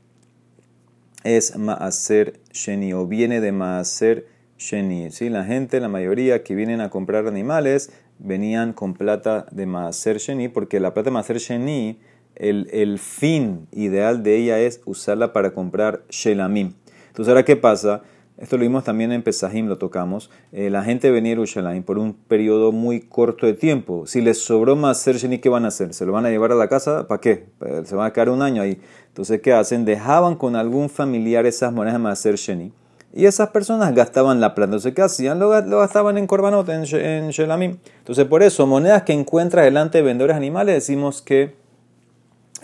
es 1.24 1.56
Maaser 1.56 2.40
Sheni 2.52 2.92
o 2.92 3.06
viene 3.06 3.40
de 3.40 3.52
Maaser 3.52 4.26
Sheni. 4.58 5.10
¿sí? 5.10 5.30
La 5.30 5.44
gente, 5.44 5.80
la 5.80 5.88
mayoría 5.88 6.44
que 6.44 6.54
vienen 6.54 6.82
a 6.82 6.90
comprar 6.90 7.26
animales, 7.26 7.90
venían 8.18 8.74
con 8.74 8.94
plata 8.94 9.46
de 9.50 9.64
Maaser 9.64 10.18
Sheni 10.18 10.48
porque 10.48 10.78
la 10.78 10.92
plata 10.92 11.08
de 11.08 11.14
Maaser 11.14 11.38
Sheni 11.38 11.98
el, 12.36 12.98
fin 12.98 13.66
ideal 13.72 14.22
de 14.22 14.36
ella 14.36 14.58
es 14.60 14.80
usarla 14.84 15.32
para 15.32 15.52
comprar 15.52 16.02
Shelamim. 16.08 16.74
Entonces, 17.08 17.28
ahora, 17.28 17.44
¿qué 17.44 17.56
pasa? 17.56 18.02
Esto 18.36 18.56
lo 18.56 18.62
vimos 18.62 18.82
también 18.82 19.12
en 19.12 19.22
Pesajim, 19.22 19.68
lo 19.68 19.78
tocamos. 19.78 20.28
Eh, 20.50 20.68
la 20.68 20.82
gente 20.82 21.12
venía 21.12 21.32
a 21.32 21.36
Yerushalayim 21.36 21.84
por 21.84 21.98
un 21.98 22.14
periodo 22.14 22.72
muy 22.72 23.00
corto 23.00 23.46
de 23.46 23.54
tiempo. 23.54 24.08
Si 24.08 24.20
les 24.20 24.38
sobró 24.38 24.74
más 24.74 24.98
ser 24.98 25.16
Sheni, 25.16 25.38
¿qué 25.38 25.48
van 25.48 25.64
a 25.64 25.68
hacer? 25.68 25.94
¿Se 25.94 26.04
lo 26.04 26.10
van 26.10 26.26
a 26.26 26.30
llevar 26.30 26.50
a 26.50 26.56
la 26.56 26.68
casa? 26.68 27.06
¿Para 27.06 27.20
qué? 27.20 27.46
Eh, 27.64 27.82
se 27.84 27.94
van 27.94 28.06
a 28.08 28.12
quedar 28.12 28.30
un 28.30 28.42
año 28.42 28.62
ahí. 28.62 28.80
Entonces, 29.06 29.40
¿qué 29.40 29.52
hacen? 29.52 29.84
Dejaban 29.84 30.34
con 30.34 30.56
algún 30.56 30.90
familiar 30.90 31.46
esas 31.46 31.72
monedas 31.72 31.94
de 31.94 31.98
Maser 32.00 32.34
Sheni. 32.34 32.72
Y 33.12 33.26
esas 33.26 33.50
personas 33.50 33.94
gastaban 33.94 34.40
la 34.40 34.56
plata. 34.56 34.70
Entonces, 34.70 34.92
¿qué 34.94 35.02
hacían? 35.02 35.38
Lo, 35.38 35.50
gastaban 35.50 36.18
en 36.18 36.26
Korbanot, 36.26 36.68
en, 36.68 36.84
en 36.92 37.30
Shelamim. 37.30 37.76
Entonces, 37.98 38.24
por 38.24 38.42
eso, 38.42 38.66
monedas 38.66 39.04
que 39.04 39.12
encuentras 39.12 39.64
delante 39.64 39.98
de 39.98 40.02
vendedores 40.02 40.36
animales, 40.36 40.74
decimos 40.74 41.22
que 41.22 41.54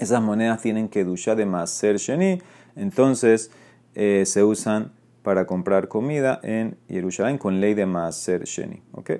esas 0.00 0.23
monedas 0.23 0.61
tienen 0.62 0.88
que 0.88 1.04
duchar 1.04 1.37
de 1.37 1.47
Maser 1.47 1.97
Sheni, 1.97 2.40
entonces 2.75 3.50
eh, 3.95 4.25
se 4.26 4.42
usan 4.42 4.92
para 5.23 5.47
comprar 5.47 5.88
comida 5.88 6.40
en 6.42 6.76
Jerusalén 6.88 7.38
con 7.38 7.61
ley 7.61 7.75
de 7.75 7.87
Maser 7.87 8.45
Sheni. 8.45 8.83
¿ok? 8.92 9.11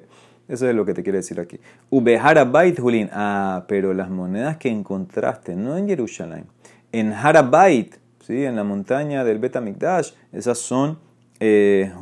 Eso 0.49 0.69
es 0.69 0.75
lo 0.75 0.85
que 0.85 0.95
te 0.95 1.03
quiere 1.03 1.19
decir 1.19 1.39
aquí. 1.39 1.61
Ubeharabait 1.91 2.81
Julin. 2.81 3.09
Ah, 3.13 3.65
pero 3.69 3.95
las 3.95 4.11
monedas 4.11 4.57
que 4.57 4.69
encontraste, 4.69 5.55
no 5.55 5.77
en 5.77 5.87
Jerusalén, 5.87 6.47
en 6.91 7.13
Harabait, 7.13 7.95
¿sí? 8.27 8.45
en 8.45 8.57
la 8.57 8.65
montaña 8.65 9.23
del 9.23 9.39
Betamikdash, 9.39 10.13
esas 10.33 10.59
son 10.59 10.99
eh. 11.39 11.93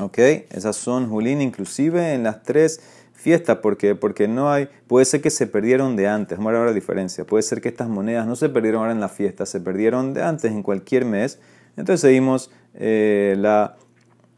¿Ok? 0.00 0.18
Esas 0.18 0.76
son 0.76 1.10
Julin, 1.10 1.42
inclusive 1.42 2.14
en 2.14 2.22
las 2.22 2.42
tres 2.42 2.80
fiesta. 3.22 3.60
porque 3.60 3.94
Porque 3.94 4.28
no 4.28 4.50
hay, 4.50 4.68
puede 4.86 5.04
ser 5.04 5.22
que 5.22 5.30
se 5.30 5.46
perdieron 5.46 5.96
de 5.96 6.08
antes, 6.08 6.38
vamos 6.38 6.54
a 6.54 6.58
ver 6.58 6.66
la 6.66 6.74
diferencia. 6.74 7.24
Puede 7.24 7.42
ser 7.42 7.60
que 7.60 7.68
estas 7.68 7.88
monedas 7.88 8.26
no 8.26 8.36
se 8.36 8.48
perdieron 8.48 8.80
ahora 8.80 8.92
en 8.92 9.00
la 9.00 9.08
fiesta, 9.08 9.46
se 9.46 9.60
perdieron 9.60 10.12
de 10.12 10.22
antes 10.22 10.50
en 10.50 10.62
cualquier 10.62 11.04
mes. 11.04 11.38
Entonces 11.76 12.00
seguimos 12.00 12.50
eh, 12.74 13.36
la 13.38 13.76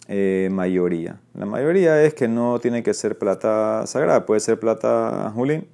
eh, 0.09 0.49
mayoría. 0.53 1.19
La 1.35 1.47
mayoría 1.47 2.03
es 2.03 2.15
que 2.15 2.29
no 2.29 2.59
tiene 2.61 2.83
que 2.83 2.95
ser 2.95 3.19
plata 3.19 3.87
sagrada, 3.87 4.27
puede 4.27 4.41
ser 4.41 4.61
plata 4.61 5.33
julín. 5.35 5.67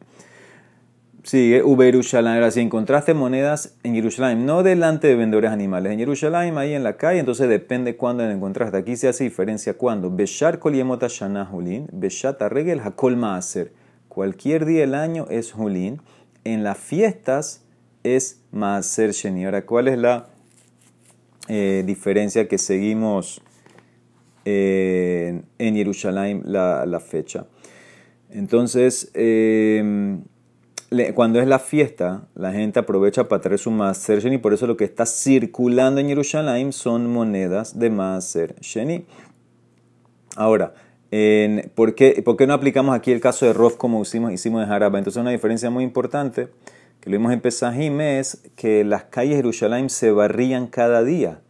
Sigue, 1.22 1.62
Uberushalayim. 1.62 2.36
Ahora, 2.36 2.50
si 2.50 2.60
encontraste 2.60 3.12
monedas 3.12 3.76
en 3.82 3.94
Jerusalén, 3.94 4.46
no 4.46 4.62
delante 4.62 5.06
de 5.06 5.16
vendedores 5.16 5.50
animales, 5.50 5.92
en 5.92 5.98
Jerusalén, 5.98 6.56
ahí 6.56 6.72
en 6.72 6.82
la 6.82 6.96
calle, 6.96 7.18
entonces 7.18 7.46
depende 7.46 7.96
cuándo 7.96 8.24
la 8.24 8.32
encontraste. 8.32 8.78
Aquí 8.78 8.96
se 8.96 9.08
hace 9.08 9.24
diferencia 9.24 9.74
cuándo. 9.74 10.10
Beshar 10.10 10.58
kol 10.58 10.74
yemot 10.74 11.06
shana 11.08 11.44
julin, 11.44 11.88
beshat 11.92 12.40
regel 12.40 12.80
hakol 12.80 13.16
maaser. 13.18 13.70
Cualquier 14.08 14.64
día 14.64 14.80
del 14.80 14.94
año 14.94 15.26
es 15.28 15.52
julín. 15.52 16.00
En 16.44 16.64
las 16.64 16.78
fiestas 16.78 17.64
es 18.02 18.40
maaser 18.50 19.10
sheni. 19.10 19.44
Ahora, 19.44 19.66
¿cuál 19.66 19.88
es 19.88 19.98
la 19.98 20.28
eh, 21.48 21.82
diferencia 21.84 22.48
que 22.48 22.56
seguimos 22.56 23.42
eh, 24.46 25.42
en 25.58 25.74
Jerusalén 25.74 26.42
la, 26.46 26.86
la, 26.86 26.98
fecha? 26.98 27.44
Entonces, 28.30 29.10
eh, 29.12 30.09
cuando 31.14 31.40
es 31.40 31.46
la 31.46 31.60
fiesta, 31.60 32.28
la 32.34 32.52
gente 32.52 32.80
aprovecha 32.80 33.28
para 33.28 33.40
traer 33.40 33.58
su 33.58 33.70
Maaser 33.70 34.20
Sheni, 34.20 34.38
por 34.38 34.52
eso 34.52 34.66
lo 34.66 34.76
que 34.76 34.84
está 34.84 35.06
circulando 35.06 36.00
en 36.00 36.08
Jerusalén 36.08 36.72
son 36.72 37.12
monedas 37.12 37.78
de 37.78 37.90
Maaser 37.90 38.56
Sheni. 38.60 39.06
Ahora, 40.36 40.74
¿por, 41.74 41.94
qué, 41.94 42.22
¿por, 42.24 42.36
qué, 42.36 42.46
no 42.46 42.54
aplicamos 42.54 42.94
aquí 42.94 43.12
el 43.12 43.20
caso 43.20 43.46
de 43.46 43.52
Rof 43.52 43.76
como 43.76 44.02
hicimos, 44.02 44.32
en 44.32 44.66
Jaraba? 44.66 44.98
Entonces, 44.98 45.20
una 45.20 45.30
diferencia 45.30 45.70
muy 45.70 45.84
importante 45.84 46.48
que 47.00 47.08
lo 47.08 47.16
vimos 47.16 47.32
en 47.32 47.40
Pesajim 47.40 48.00
es 48.00 48.42
que 48.56 48.84
las 48.84 49.04
calles 49.04 49.30
de 49.30 49.36
Jerusalén 49.36 49.90
se 49.90 50.10
barrían 50.10 50.66
cada 50.66 51.02
día. 51.02 51.40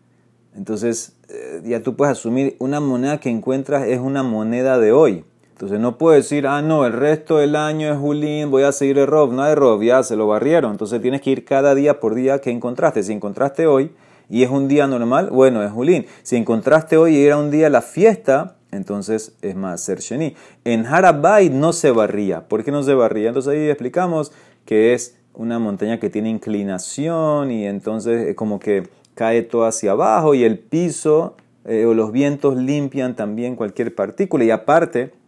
Entonces, 0.54 1.16
eh, 1.28 1.62
ya 1.64 1.82
tú 1.82 1.96
puedes 1.96 2.12
asumir 2.12 2.56
una 2.58 2.80
moneda 2.80 3.20
que 3.20 3.30
encuentras 3.30 3.86
es 3.86 4.00
una 4.00 4.22
moneda 4.22 4.78
de 4.78 4.92
hoy. 4.92 5.24
Entonces 5.60 5.78
no 5.78 5.98
puedo 5.98 6.16
decir, 6.16 6.46
ah, 6.46 6.62
no, 6.62 6.86
el 6.86 6.94
resto 6.94 7.36
del 7.36 7.54
año 7.54 7.92
es 7.92 7.98
Julín, 7.98 8.50
voy 8.50 8.62
a 8.62 8.72
seguir 8.72 8.96
el 8.96 9.06
Rob. 9.06 9.34
No 9.34 9.42
hay 9.42 9.54
Rob, 9.54 9.82
ya 9.82 10.02
se 10.02 10.16
lo 10.16 10.26
barrieron. 10.26 10.70
Entonces 10.70 11.02
tienes 11.02 11.20
que 11.20 11.28
ir 11.28 11.44
cada 11.44 11.74
día 11.74 12.00
por 12.00 12.14
día 12.14 12.38
que 12.38 12.50
encontraste. 12.50 13.02
Si 13.02 13.12
encontraste 13.12 13.66
hoy 13.66 13.90
y 14.30 14.42
es 14.42 14.48
un 14.48 14.68
día 14.68 14.86
normal, 14.86 15.28
bueno, 15.28 15.62
es 15.62 15.70
Julín. 15.70 16.06
Si 16.22 16.36
encontraste 16.36 16.96
hoy 16.96 17.14
y 17.14 17.26
era 17.26 17.36
un 17.36 17.50
día 17.50 17.68
la 17.68 17.82
fiesta, 17.82 18.56
entonces 18.70 19.34
es 19.42 19.54
más 19.54 19.82
ser 19.82 19.98
Sheni. 19.98 20.34
En 20.64 20.86
Harabait 20.86 21.52
no 21.52 21.74
se 21.74 21.90
barría. 21.90 22.48
¿Por 22.48 22.64
qué 22.64 22.70
no 22.70 22.82
se 22.82 22.94
barría? 22.94 23.28
Entonces 23.28 23.52
ahí 23.52 23.68
explicamos 23.68 24.32
que 24.64 24.94
es 24.94 25.18
una 25.34 25.58
montaña 25.58 26.00
que 26.00 26.08
tiene 26.08 26.30
inclinación 26.30 27.50
y 27.50 27.66
entonces 27.66 28.34
como 28.34 28.60
que 28.60 28.88
cae 29.14 29.42
todo 29.42 29.66
hacia 29.66 29.90
abajo 29.90 30.34
y 30.34 30.42
el 30.42 30.58
piso 30.58 31.36
eh, 31.66 31.84
o 31.84 31.92
los 31.92 32.12
vientos 32.12 32.56
limpian 32.56 33.14
también 33.14 33.56
cualquier 33.56 33.94
partícula. 33.94 34.44
Y 34.44 34.50
aparte, 34.50 35.19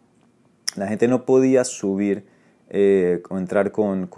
la 0.76 0.86
gente 0.86 1.08
no 1.08 1.24
podía 1.24 1.64
subir 1.64 2.24
eh, 2.70 3.22
o 3.28 3.38
entrar 3.38 3.72
con, 3.72 4.08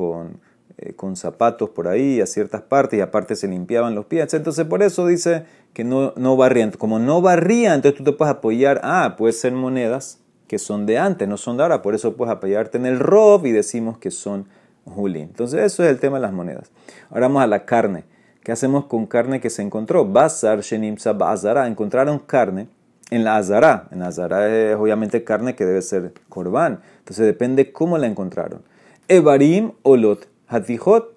eh, 0.79 0.93
con, 0.95 1.17
zapatos 1.17 1.71
por 1.71 1.89
ahí 1.89 2.21
a 2.21 2.27
ciertas 2.27 2.63
partes 2.63 2.99
y 2.99 3.03
aparte 3.03 3.37
se 3.37 3.49
limpiaban 3.49 3.95
los 3.95 4.07
pies. 4.07 4.33
Entonces 4.35 4.65
por 4.65 4.83
eso 4.83 5.07
dice 5.07 5.45
que 5.73 5.85
no, 5.85 6.13
no 6.17 6.37
barrían. 6.37 6.71
Como 6.71 6.99
no 6.99 7.21
barrían, 7.21 7.77
entonces 7.77 7.99
tú 7.99 8.05
te 8.05 8.13
puedes 8.13 8.33
apoyar, 8.35 8.81
ah, 8.85 9.15
puede 9.19 9.33
ser 9.33 9.53
monedas 9.53 10.21
que 10.47 10.59
son 10.59 10.87
de 10.87 10.99
antes, 10.99 11.27
no 11.27 11.37
son 11.37 11.57
de 11.57 11.63
ahora, 11.65 11.83
por 11.83 11.95
eso 11.95 12.17
puedes 12.17 12.33
apoyarte 12.33 12.79
en 12.79 12.87
el 12.87 13.01
rob 13.01 13.47
y 13.47 13.53
decimos 13.53 13.99
que 13.99 14.11
son 14.11 14.47
julín. 14.85 15.23
Entonces 15.23 15.61
eso 15.61 15.83
es 15.83 15.91
el 15.91 15.99
tema 15.99 16.19
de 16.19 16.23
las 16.23 16.33
monedas. 16.33 16.71
Ahora 17.11 17.27
vamos 17.27 17.43
a 17.43 17.47
la 17.47 17.65
carne. 17.65 18.05
¿Qué 18.43 18.53
hacemos 18.53 18.85
con 18.85 19.07
carne 19.07 19.41
que 19.41 19.49
se 19.49 19.63
encontró? 19.63 20.05
Bazar, 20.05 20.61
Shenimsa, 20.61 21.15
Bazara. 21.15 21.67
Encontraron 21.67 22.19
carne 22.19 22.69
en 23.15 23.25
la 23.25 23.37
azara. 23.37 23.89
En 23.91 24.01
la 24.01 24.09
azara 24.09 24.49
es 24.49 24.77
obviamente 24.77 25.25
carne 25.25 25.55
que 25.55 25.65
debe 25.65 25.83
ser 25.83 26.13
corbán. 26.29 26.81
Entonces 26.99 27.27
depende 27.27 27.73
cómo 27.73 27.99
la 27.99 28.07
encontraron. 28.07 28.63
Evarim, 29.09 29.73
olot, 29.83 30.27
hatijot. 30.49 31.15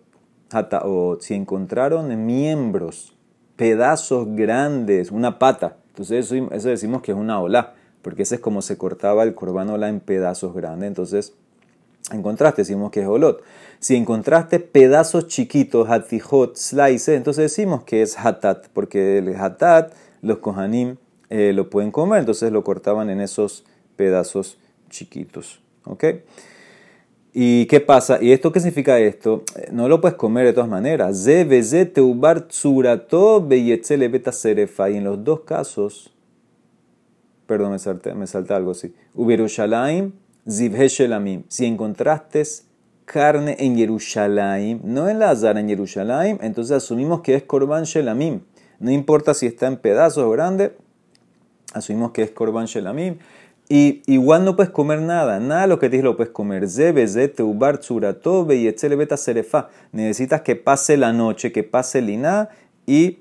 hataot, 0.52 1.22
si 1.22 1.34
encontraron 1.34 2.26
miembros, 2.26 3.14
pedazos 3.56 4.28
grandes, 4.36 5.12
una 5.12 5.40
pata, 5.40 5.78
entonces 5.90 6.32
eso, 6.32 6.70
decimos 6.70 7.02
que 7.02 7.12
es 7.12 7.18
una 7.18 7.42
ola, 7.42 7.74
porque 8.02 8.24
ese 8.24 8.36
es 8.36 8.42
como 8.42 8.62
se 8.62 8.78
cortaba 8.78 9.24
el 9.24 9.34
corban 9.34 9.70
ola 9.70 9.90
en 9.90 10.00
pedazos 10.00 10.54
grandes, 10.54 10.88
entonces 10.88 11.34
en 12.12 12.22
contraste 12.22 12.62
decimos 12.62 12.92
que 12.92 13.02
es 13.02 13.08
olot. 13.08 13.44
Si 13.80 13.96
encontraste 13.96 14.60
pedazos 14.60 15.28
chiquitos, 15.28 15.90
hatijot, 15.90 16.56
slices, 16.56 17.18
entonces 17.18 17.52
decimos 17.52 17.84
que 17.84 18.02
es 18.02 18.18
hatat, 18.18 18.68
porque 18.74 19.18
el 19.18 19.36
hatat, 19.36 19.92
los 20.22 20.38
kohanim 20.38 20.98
eh, 21.30 21.54
lo 21.54 21.70
pueden 21.70 21.92
comer, 21.92 22.20
entonces 22.20 22.52
lo 22.52 22.64
cortaban 22.64 23.10
en 23.10 23.22
esos 23.22 23.66
pedazos 23.96 24.58
chiquitos. 24.90 25.62
¿Ok? 25.86 26.06
¿Y 27.34 27.66
qué 27.68 27.80
pasa? 27.82 28.18
¿Y 28.20 28.32
esto 28.32 28.52
qué 28.52 28.60
significa 28.60 28.98
esto? 29.00 29.44
Eh, 29.56 29.70
no 29.72 29.88
lo 29.88 30.02
puedes 30.02 30.18
comer 30.18 30.46
de 30.46 30.54
todas 30.54 30.70
maneras. 30.70 31.24
Teubar. 31.94 32.48
Y 33.60 33.72
en 34.98 35.04
los 35.04 35.24
dos 35.24 35.42
casos, 35.42 36.14
perdón, 37.46 37.74
me 37.74 37.80
salté, 37.80 38.16
me 38.16 38.26
salté 38.26 38.54
algo 38.54 38.72
así. 38.72 38.94
Ubirushalayim, 39.14 40.14
zivhe 40.50 40.88
shelamim. 40.88 41.44
Si 41.48 41.66
encontraste 41.66 42.44
carne 43.06 43.56
en 43.60 43.78
Jerusalén, 43.78 44.82
no 44.84 45.08
en 45.08 45.20
la 45.20 45.30
azar 45.30 45.58
en 45.58 45.70
Jerusalén, 45.70 46.40
entonces 46.42 46.78
asumimos 46.78 47.22
que 47.22 47.36
es 47.36 47.44
korban 47.44 47.84
shelamim. 47.84 48.42
No 48.80 48.92
importa 48.92 49.34
si 49.34 49.46
está 49.46 49.68
en 49.68 49.78
pedazos 49.78 50.24
o 50.24 50.30
grande, 50.32 50.76
asumimos 51.74 52.12
que 52.12 52.24
es 52.24 52.32
korban 52.32 52.66
shelamim. 52.66 53.18
Y 53.70 54.02
igual 54.06 54.46
no 54.46 54.56
puedes 54.56 54.72
comer 54.72 55.02
nada, 55.02 55.40
nada 55.42 55.64
de 55.64 55.68
lo 55.68 55.78
que 55.78 55.90
te 55.90 55.98
dije 55.98 56.04
lo 56.04 56.16
puedes 56.16 56.32
comer. 56.32 56.70
Zebe, 56.70 57.06
teubar, 57.28 57.80
tzuratobe 57.80 58.56
y 58.56 58.68
etzele 58.68 58.96
beta 58.96 59.18
serefa. 59.18 59.70
Necesitas 59.92 60.42
que 60.42 60.56
pase 60.56 60.96
la 60.96 61.12
noche, 61.12 61.52
que 61.52 61.64
pase 61.64 62.00
el 62.00 62.10
iná 62.10 62.48
y, 62.86 63.20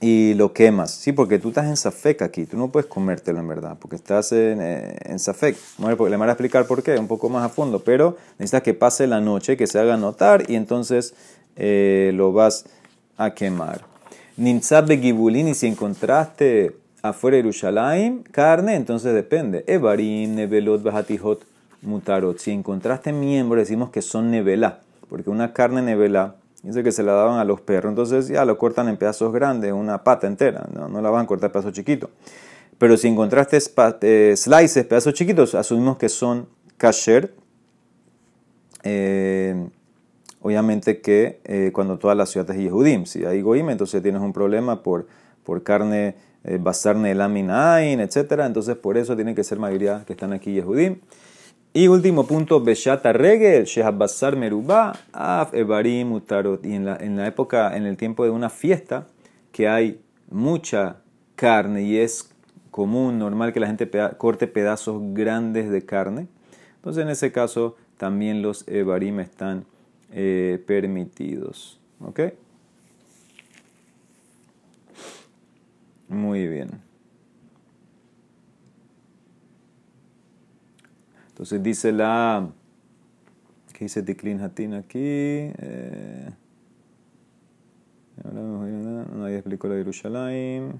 y 0.00 0.32
lo 0.34 0.54
quemas. 0.54 0.92
Sí, 0.92 1.12
porque 1.12 1.38
tú 1.38 1.48
estás 1.48 1.66
en 1.66 1.76
safek 1.76 2.22
aquí, 2.22 2.46
tú 2.46 2.56
no 2.56 2.68
puedes 2.68 2.88
comértelo 2.88 3.40
en 3.40 3.48
verdad, 3.48 3.76
porque 3.78 3.96
estás 3.96 4.32
en, 4.32 4.58
eh, 4.62 4.96
en 5.04 5.18
safek. 5.18 5.54
Le 5.78 5.94
voy 5.94 6.12
a 6.12 6.24
explicar 6.30 6.66
por 6.66 6.82
qué, 6.82 6.98
un 6.98 7.06
poco 7.06 7.28
más 7.28 7.44
a 7.44 7.50
fondo, 7.50 7.80
pero 7.80 8.16
necesitas 8.38 8.62
que 8.62 8.72
pase 8.72 9.06
la 9.06 9.20
noche, 9.20 9.58
que 9.58 9.66
se 9.66 9.78
haga 9.78 9.98
notar 9.98 10.50
y 10.50 10.54
entonces 10.54 11.12
eh, 11.56 12.12
lo 12.14 12.32
vas 12.32 12.64
a 13.18 13.34
quemar. 13.34 13.82
Nintzab 14.38 14.88
gibulín 14.88 15.48
y 15.48 15.54
si 15.54 15.66
encontraste 15.66 16.79
afuera 17.02 17.36
de 17.36 17.42
Yerushalayim, 17.42 18.22
carne, 18.22 18.76
entonces 18.76 19.14
depende. 19.14 19.64
Evarim, 19.66 20.34
Nebelot, 20.34 20.82
Bajatijot, 20.82 21.42
Mutarot. 21.82 22.38
Si 22.38 22.50
encontraste 22.50 23.12
miembros, 23.12 23.60
decimos 23.60 23.90
que 23.90 24.02
son 24.02 24.30
Nebelá, 24.30 24.80
porque 25.08 25.30
una 25.30 25.52
carne 25.52 25.82
Nebelá, 25.82 26.36
dice 26.62 26.82
que 26.82 26.92
se 26.92 27.02
la 27.02 27.12
daban 27.12 27.38
a 27.38 27.44
los 27.44 27.60
perros, 27.60 27.90
entonces 27.90 28.28
ya 28.28 28.44
lo 28.44 28.58
cortan 28.58 28.88
en 28.88 28.96
pedazos 28.96 29.32
grandes, 29.32 29.72
una 29.72 30.04
pata 30.04 30.26
entera, 30.26 30.66
no, 30.74 30.88
no 30.88 31.00
la 31.00 31.10
van 31.10 31.24
a 31.24 31.26
cortar 31.26 31.48
en 31.48 31.52
pedazos 31.52 31.72
chiquitos. 31.72 32.10
Pero 32.80 32.96
si 32.96 33.08
encontraste 33.08 33.58
eh, 34.00 34.34
slices, 34.38 34.86
pedazos 34.86 35.12
chiquitos, 35.12 35.54
asumimos 35.54 35.98
que 35.98 36.08
son 36.08 36.48
kasher. 36.78 37.34
Eh, 38.82 39.68
obviamente 40.40 41.02
que 41.02 41.40
eh, 41.44 41.72
cuando 41.74 41.98
toda 41.98 42.14
la 42.14 42.24
ciudad 42.24 42.50
es 42.50 42.56
Yehudim, 42.56 43.04
si 43.04 43.26
hay 43.26 43.42
Goim, 43.42 43.68
entonces 43.68 44.02
tienes 44.02 44.22
un 44.22 44.32
problema 44.32 44.82
por, 44.82 45.06
por 45.44 45.62
carne 45.62 46.14
eh, 46.44 46.58
basarne 46.60 47.14
laminain, 47.14 48.00
etc. 48.00 48.40
Entonces 48.44 48.76
por 48.76 48.96
eso 48.96 49.14
tiene 49.16 49.34
que 49.34 49.44
ser 49.44 49.58
mayoría 49.58 50.04
que 50.06 50.12
están 50.12 50.32
aquí 50.32 50.52
Yehudim. 50.52 51.00
Y 51.72 51.86
último 51.86 52.26
punto, 52.26 52.60
Beshata 52.60 53.12
Regel, 53.12 53.64
Basar 53.94 54.34
Merubá, 54.36 54.92
Af 55.12 55.54
Evarim 55.54 56.12
Utarot. 56.12 56.66
Y 56.66 56.74
en 56.74 56.84
la, 56.84 56.96
en 56.96 57.16
la 57.16 57.28
época, 57.28 57.76
en 57.76 57.86
el 57.86 57.96
tiempo 57.96 58.24
de 58.24 58.30
una 58.30 58.50
fiesta, 58.50 59.06
que 59.52 59.68
hay 59.68 60.00
mucha 60.30 60.96
carne 61.36 61.82
y 61.82 61.98
es 61.98 62.30
común, 62.70 63.18
normal 63.18 63.52
que 63.52 63.60
la 63.60 63.66
gente 63.66 63.88
corte 64.18 64.46
pedazos 64.46 65.00
grandes 65.14 65.70
de 65.70 65.84
carne. 65.84 66.26
Entonces 66.76 67.02
en 67.02 67.10
ese 67.10 67.30
caso 67.30 67.76
también 67.96 68.42
los 68.42 68.66
Evarim 68.66 69.20
están 69.20 69.64
eh, 70.12 70.62
permitidos. 70.66 71.78
¿Ok? 72.00 72.20
Muy 76.10 76.48
bien. 76.48 76.68
Entonces 81.28 81.62
dice 81.62 81.92
la. 81.92 82.50
¿Qué 83.72 83.84
dice 83.84 84.02
Tiklin 84.02 84.40
Hatin 84.40 84.74
aquí? 84.74 84.98
Eh, 84.98 86.30
nadie 88.24 89.36
explicó 89.36 89.68
la 89.68 89.74
de 89.74 89.80
Yerushalayim. 89.80 90.72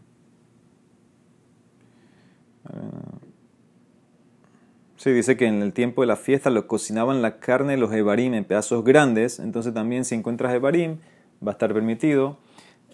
Sí, 4.96 5.12
dice 5.12 5.36
que 5.36 5.46
en 5.46 5.62
el 5.62 5.72
tiempo 5.72 6.02
de 6.02 6.08
la 6.08 6.16
fiesta 6.16 6.50
lo 6.50 6.66
cocinaban 6.66 7.22
la 7.22 7.38
carne 7.38 7.78
los 7.78 7.92
evarim 7.92 8.34
en 8.34 8.44
pedazos 8.44 8.84
grandes, 8.84 9.38
entonces 9.38 9.72
también 9.72 10.04
si 10.04 10.14
encuentras 10.14 10.52
evarim 10.52 10.98
va 11.42 11.52
a 11.52 11.54
estar 11.54 11.72
permitido. 11.72 12.36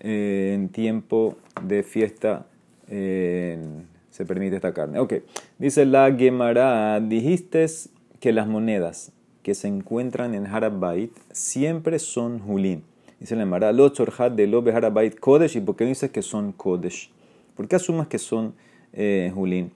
Eh, 0.01 0.53
en 0.55 0.69
tiempo 0.69 1.37
de 1.63 1.83
fiesta 1.83 2.47
se 2.89 4.25
permite 4.25 4.57
esta 4.57 4.73
carne. 4.73 4.99
Ok, 4.99 5.15
dice 5.59 5.85
la 5.85 6.15
Gemara, 6.15 7.01
dijiste 7.01 7.67
que 8.21 8.33
las 8.33 8.47
monedas 8.47 9.13
que 9.43 9.55
se 9.55 9.69
encuentran 9.69 10.35
en 10.35 10.47
Harabait 10.47 11.13
siempre 11.33 11.99
son 11.99 12.39
Julín. 12.41 12.83
Dice 13.21 13.37
la 13.37 13.43
Gemara, 13.43 13.73
lo 13.73 13.89
chorjat 13.91 14.33
de 14.33 14.47
lo 14.47 14.65
Harabait 14.69 15.19
Kodesh, 15.19 15.57
¿y 15.57 15.61
por 15.61 15.77
qué 15.77 15.85
dices 15.85 16.11
que 16.11 16.23
son 16.23 16.53
Kodesh? 16.53 17.11
¿Por 17.55 17.69
qué 17.69 17.77
asumas 17.77 18.09
que 18.09 18.19
son 18.19 18.55
eh, 18.93 19.31
Julín? 19.35 19.71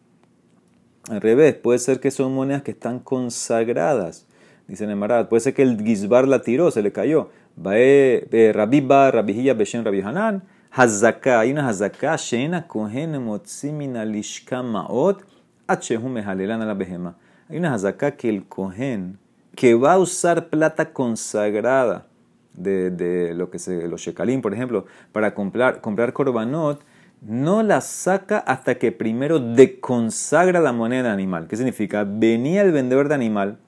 Al 1.09 1.21
revés, 1.21 1.55
puede 1.55 1.79
ser 1.79 2.01
que 2.01 2.11
son 2.11 2.35
monedas 2.35 2.63
que 2.63 2.71
están 2.71 2.99
consagradas. 2.99 4.27
Dice 4.71 4.87
la 4.87 4.93
Gemara, 4.93 5.29
puede 5.29 5.41
ser 5.41 5.53
que 5.53 5.63
el 5.63 5.83
Gizbar 5.83 6.29
la 6.29 6.43
tiró, 6.43 6.71
se 6.71 6.81
le 6.81 6.93
cayó. 6.93 7.31
Rabbi 7.61 8.81
Ba, 8.81 9.11
Rabbi 9.11 9.33
Hiya, 9.33 9.55
Beshem, 9.55 9.85
Rabbi 9.85 10.01
Hanan, 10.01 10.45
Hazaka, 10.71 11.41
hay 11.41 11.51
una 11.51 11.69
Hazaka, 11.69 12.15
Shena, 12.15 12.69
Kohen, 12.69 13.21
Motzimina, 13.21 14.05
Lishka, 14.05 14.63
Maot, 14.63 15.25
Achehum, 15.67 16.13
Mehalelan, 16.13 16.65
la 16.65 16.75
Behema. 16.75 17.17
Hay 17.49 17.59
una 17.59 17.75
Hazaka 17.75 18.13
que 18.13 18.29
el 18.29 18.45
Kohen, 18.45 19.19
que 19.57 19.75
va 19.75 19.95
a 19.95 19.99
usar 19.99 20.51
plata 20.51 20.93
consagrada 20.93 22.07
de, 22.55 22.93
de 22.93 23.35
lo 23.35 23.51
que 23.51 23.59
se, 23.59 23.89
los 23.89 24.01
Shekalim, 24.01 24.41
por 24.41 24.55
ejemplo, 24.55 24.87
para 25.11 25.35
comprar, 25.35 25.81
comprar 25.81 26.13
Korbanot, 26.13 26.85
no 27.23 27.65
la 27.65 27.81
saca 27.81 28.39
hasta 28.39 28.77
que 28.77 28.93
primero 28.93 29.41
deconsagra 29.41 30.61
la 30.61 30.73
moneda 30.73 31.13
animal. 31.13 31.49
¿Qué 31.49 31.57
significa? 31.57 32.05
Venía 32.05 32.63
el 32.63 32.71
vendedor 32.71 33.09
de 33.09 33.17
animal 33.17 33.59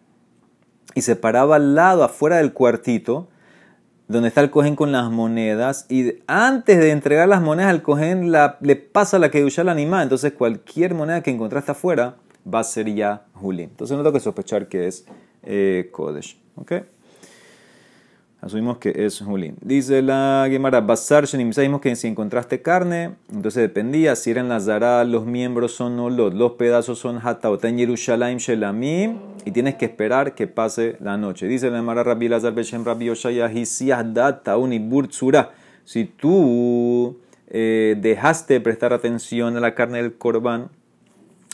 y 0.94 1.02
se 1.02 1.16
paraba 1.16 1.56
al 1.56 1.74
lado, 1.74 2.04
afuera 2.04 2.36
del 2.36 2.52
cuartito, 2.52 3.28
donde 4.08 4.28
está 4.28 4.40
el 4.42 4.50
cohen 4.50 4.76
con 4.76 4.92
las 4.92 5.10
monedas 5.10 5.86
y 5.88 6.14
antes 6.26 6.78
de 6.78 6.90
entregar 6.90 7.28
las 7.28 7.40
monedas 7.40 7.70
al 7.70 7.82
cohen 7.82 8.30
le 8.30 8.76
pasa 8.76 9.18
la 9.18 9.30
que 9.30 9.40
el 9.40 9.68
animal. 9.68 10.02
Entonces 10.02 10.32
cualquier 10.32 10.94
moneda 10.94 11.22
que 11.22 11.30
encontraste 11.30 11.72
afuera 11.72 12.16
va 12.52 12.60
a 12.60 12.64
ser 12.64 12.92
ya 12.94 13.24
Julín. 13.34 13.70
Entonces 13.70 13.96
no 13.96 14.02
tengo 14.02 14.12
que 14.12 14.20
sospechar 14.20 14.68
que 14.68 14.86
es 14.86 15.06
eh, 15.42 15.88
Kodesh. 15.92 16.38
¿okay? 16.56 16.82
Asumimos 18.42 18.78
que 18.78 18.92
es 18.96 19.20
Julín. 19.20 19.54
Dice 19.60 20.02
la 20.02 20.48
Gemara, 20.50 20.80
Basar 20.80 21.26
Shenimisa, 21.26 21.62
que 21.80 21.94
si 21.94 22.08
encontraste 22.08 22.60
carne, 22.60 23.14
entonces 23.30 23.62
dependía 23.62 24.16
si 24.16 24.32
eran 24.32 24.48
las 24.48 24.64
Zara, 24.64 25.04
los 25.04 25.26
miembros 25.26 25.74
son 25.74 25.96
Olot, 26.00 26.34
los 26.34 26.54
pedazos 26.54 26.98
son 26.98 27.20
Hataot, 27.22 27.64
en 27.64 27.78
Yerushalayim 27.78 28.38
Shelamim, 28.38 29.18
y 29.44 29.52
tienes 29.52 29.76
que 29.76 29.84
esperar 29.84 30.34
que 30.34 30.48
pase 30.48 30.96
la 30.98 31.16
noche. 31.16 31.46
Dice 31.46 31.70
la 31.70 31.76
Gemara 31.76 32.02
Rabbi 32.02 32.26
Lazar 32.26 32.52
Beshem 32.52 32.84
Rabbi 32.84 33.04
Yoshaya, 33.04 33.48
Data 34.02 34.56
Uniburtsura. 34.56 35.52
Si 35.84 36.04
tú 36.06 37.20
eh, 37.46 37.96
dejaste 38.00 38.54
de 38.54 38.60
prestar 38.60 38.92
atención 38.92 39.56
a 39.56 39.60
la 39.60 39.76
carne 39.76 40.02
del 40.02 40.14
corbán, 40.14 40.70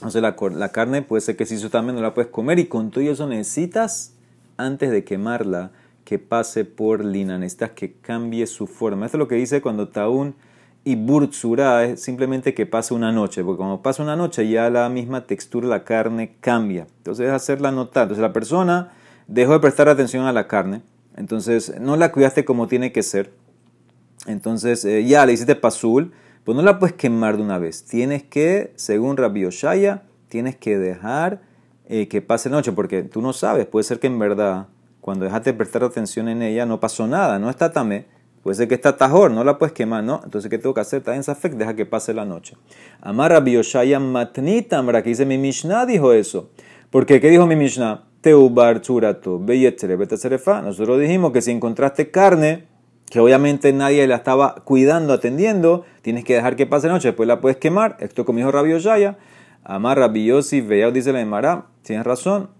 o 0.03 0.21
la, 0.21 0.35
la 0.53 0.69
carne 0.71 1.03
puede 1.03 1.21
ser 1.21 1.37
que 1.37 1.45
si 1.45 1.57
eso 1.57 1.69
también 1.69 1.97
no 1.97 2.01
la 2.01 2.15
puedes 2.15 2.31
comer, 2.31 2.59
y 2.59 2.65
con 2.65 2.91
todo 2.91 3.05
eso 3.05 3.27
necesitas, 3.27 4.15
antes 4.57 4.91
de 4.91 5.05
quemarla, 5.05 5.71
que 6.09 6.19
pase 6.19 6.65
por 6.65 7.05
lina, 7.05 7.37
necesitas 7.37 7.73
que 7.73 7.93
cambie 7.93 8.47
su 8.47 8.67
forma. 8.67 9.05
Esto 9.05 9.19
es 9.19 9.21
lo 9.21 9.29
que 9.29 9.35
dice 9.35 9.61
cuando 9.61 9.89
taún 9.89 10.37
y 10.83 10.97
burtsura 10.97 11.85
es 11.85 12.01
simplemente 12.01 12.55
que 12.55 12.65
pase 12.65 12.95
una 12.95 13.13
noche, 13.13 13.45
porque 13.45 13.59
cuando 13.59 13.83
pasa 13.83 14.03
una 14.03 14.17
noche 14.17 14.49
ya 14.49 14.71
la 14.71 14.89
misma 14.89 15.27
textura 15.27 15.69
la 15.69 15.85
carne 15.85 16.37
cambia. 16.41 16.87
Entonces 16.97 17.27
es 17.27 17.33
hacerla 17.33 17.73
notar. 17.73 18.05
Entonces 18.05 18.23
la 18.23 18.33
persona 18.33 18.91
dejó 19.27 19.53
de 19.53 19.61
prestar 19.61 19.91
atención 19.91 20.25
a 20.25 20.33
la 20.33 20.49
carne, 20.49 20.81
entonces 21.15 21.79
no 21.79 21.95
la 21.97 22.11
cuidaste 22.11 22.47
como 22.47 22.69
tiene 22.69 22.91
que 22.91 23.03
ser. 23.03 23.31
Entonces 24.27 24.87
eh, 24.87 25.05
ya 25.05 25.27
le 25.27 25.35
hiciste 25.35 25.57
pasul, 25.57 26.13
pues 26.45 26.57
no 26.57 26.63
la 26.63 26.79
puedes 26.79 26.97
quemar 26.97 27.37
de 27.37 27.43
una 27.43 27.59
vez. 27.59 27.85
Tienes 27.85 28.23
que, 28.23 28.73
según 28.77 29.19
Rabbi 29.19 29.45
Oshaya, 29.45 30.05
tienes 30.31 30.57
que 30.57 30.79
dejar 30.79 31.43
eh, 31.87 32.09
que 32.09 32.23
pase 32.23 32.49
noche, 32.49 32.73
porque 32.73 33.03
tú 33.03 33.21
no 33.21 33.35
sabes, 33.35 33.67
puede 33.67 33.85
ser 33.85 34.01
que 34.01 34.07
en 34.07 34.19
verdad 34.19 34.69
cuando 35.09 35.25
dejaste 35.25 35.53
de 35.53 35.57
prestar 35.57 35.83
atención 35.85 36.29
en 36.29 36.43
ella, 36.43 36.67
no 36.67 36.81
pasó 36.81 37.07
nada, 37.07 37.39
no 37.39 37.49
está 37.49 37.73
tamé. 37.73 38.05
Puede 38.43 38.57
ser 38.57 38.69
que 38.69 38.75
está 38.75 38.99
tajor, 38.99 39.31
no 39.31 39.43
la 39.43 39.57
puedes 39.57 39.73
quemar, 39.73 40.05
¿no? 40.05 40.21
Entonces, 40.23 40.51
¿qué 40.51 40.59
tengo 40.59 40.75
que 40.75 40.83
hacer? 40.83 40.99
Está 40.99 41.17
en 41.17 41.23
Safek, 41.23 41.55
deja 41.55 41.75
que 41.75 41.87
pase 41.87 42.13
la 42.13 42.27
noche. 42.27 42.59
Amarra 43.01 43.41
Bioshaya 43.41 44.01
Matnita, 44.01 44.77
Amra, 44.77 45.03
que 45.03 45.09
dice 45.09 45.25
mi 45.25 45.39
Mishnah, 45.39 45.87
dijo 45.87 46.13
eso. 46.13 46.51
Porque, 46.91 47.23
¿qué 47.23 47.31
dijo 47.31 47.47
mi 47.47 47.57
Mishnah? 47.57 48.05
Teubar 48.21 48.83
Churato, 48.83 49.43
Nosotros 49.43 51.01
dijimos 51.01 51.33
que 51.33 51.41
si 51.41 51.53
encontraste 51.53 52.11
carne, 52.11 52.67
que 53.09 53.19
obviamente 53.19 53.73
nadie 53.73 54.07
la 54.07 54.17
estaba 54.17 54.57
cuidando, 54.57 55.15
atendiendo, 55.15 55.87
tienes 56.03 56.23
que 56.27 56.35
dejar 56.35 56.55
que 56.55 56.67
pase 56.67 56.89
la 56.89 56.93
noche, 56.93 57.09
después 57.09 57.27
la 57.27 57.41
puedes 57.41 57.57
quemar. 57.57 57.97
Esto 58.01 58.27
como 58.27 58.41
dijo 58.41 58.53
Rabbi 58.53 58.73
Yoshaya. 58.73 59.17
Amar 59.65 59.99
Rabbi 59.99 60.27
Yossi, 60.27 60.61
dice 60.61 61.15
la 61.15 61.23
Emara, 61.23 61.65
tienes 61.81 62.05
razón. 62.05 62.58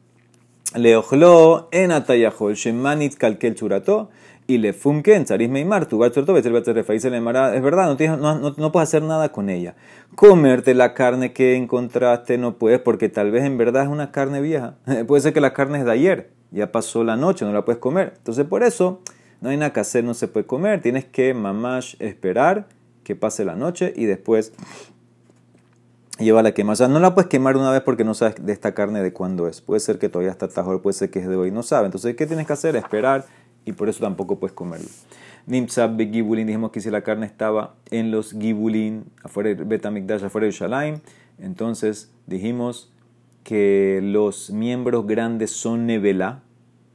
Leojlo 0.75 1.69
en 1.73 1.93
atayahol, 1.93 2.55
shemanit 2.55 3.17
kalkel 3.17 3.55
churato, 3.55 4.11
y 4.49 4.57
le 4.57 4.73
fumken, 4.73 5.25
tzaris 5.25 5.51
meimar, 5.51 5.87
tu 5.87 5.99
batzorto, 5.99 6.33
betel 6.33 6.55
batzerefa. 6.55 6.95
Dice 6.95 7.11
la 7.11 7.19
Emara, 7.19 7.55
es 7.55 7.63
verdad, 7.63 7.97
no, 7.99 8.17
no, 8.17 8.55
no, 8.57 8.73
puedes 8.73 8.89
hacer 8.89 9.03
nada 9.03 9.31
con 9.31 9.51
ella. 9.51 9.75
Comerte 10.15 10.73
la 10.75 10.95
carne 10.95 11.35
que 11.35 11.55
encontraste 11.55 12.39
no 12.39 12.57
puedes, 12.57 12.81
porque 12.81 13.11
tal 13.11 13.31
vez 13.31 13.45
en 13.45 13.59
verdad 13.59 13.83
es 13.83 13.89
una 13.91 14.11
carne 14.11 14.41
vieja. 14.41 14.77
Puede 15.07 15.21
ser 15.21 15.35
que 15.35 15.43
la 15.43 15.53
carne 15.53 15.81
es 15.81 15.85
de 15.85 15.93
ayer, 15.93 16.31
ya 16.51 16.73
pasó 16.73 17.05
la 17.05 17.17
noche, 17.17 17.45
no 17.45 17.53
la 17.53 17.67
puedes 17.67 17.79
comer. 17.79 18.15
Entonces 18.17 18.47
por 18.47 18.63
eso 18.63 19.01
no 19.43 19.51
hay 19.51 19.59
nada 19.59 19.75
que 19.75 19.81
hacer, 19.81 20.03
no 20.03 20.15
se 20.15 20.29
puede 20.29 20.47
comer, 20.47 20.81
tienes 20.81 21.05
que 21.05 21.35
mamash 21.35 21.97
esperar 21.99 22.69
que 23.05 23.15
pase 23.15 23.45
la 23.45 23.55
noche 23.55 23.93
y 23.97 24.07
después 24.07 24.55
llevarla 26.19 26.51
a 26.51 26.53
quemar. 26.53 26.75
O 26.75 26.77
sea, 26.77 26.89
no 26.89 27.01
la 27.01 27.15
puedes 27.15 27.29
quemar 27.29 27.57
una 27.57 27.71
vez 27.71 27.83
porque 27.83 28.05
no 28.05 28.15
sabes 28.15 28.35
de 28.45 28.53
esta 28.53 28.75
carne 28.75 29.03
de 29.03 29.13
cuándo 29.13 29.49
es. 29.49 29.61
Puede 29.61 29.81
ser 29.81 29.99
que 29.99 30.09
todavía 30.09 30.31
está 30.31 30.49
tajor, 30.49 30.83
puede 30.83 30.95
ser 30.95 31.11
que 31.11 31.21
es 31.21 31.29
de 31.29 31.37
hoy, 31.37 31.51
no 31.51 31.63
sabe. 31.63 31.87
Entonces, 31.87 32.17
¿qué 32.17 32.27
tienes 32.27 32.47
que 32.47 32.53
hacer? 32.53 32.77
Esperar 32.77 33.27
y 33.65 33.73
por 33.73 33.89
eso 33.89 34.01
tampoco 34.01 34.39
puedes 34.39 34.55
comerlo. 34.55 34.89
Nimtzab 35.47 35.97
be 35.97 36.07
gibulin, 36.09 36.47
dijimos 36.47 36.71
que 36.71 36.81
si 36.81 36.91
la 36.91 37.03
carne 37.03 37.27
estaba 37.27 37.75
en 37.91 38.11
los 38.11 38.33
gibulin, 38.33 39.05
afuera 39.23 39.49
de 39.51 39.65
Betamikdash, 39.65 40.25
afuera 40.25 40.47
de 40.47 40.53
Shalaim, 40.53 41.01
entonces 41.39 42.11
dijimos 42.27 42.93
que 43.45 44.01
los 44.03 44.51
miembros 44.51 45.07
grandes 45.07 45.51
son 45.51 45.87
nevela, 45.87 46.43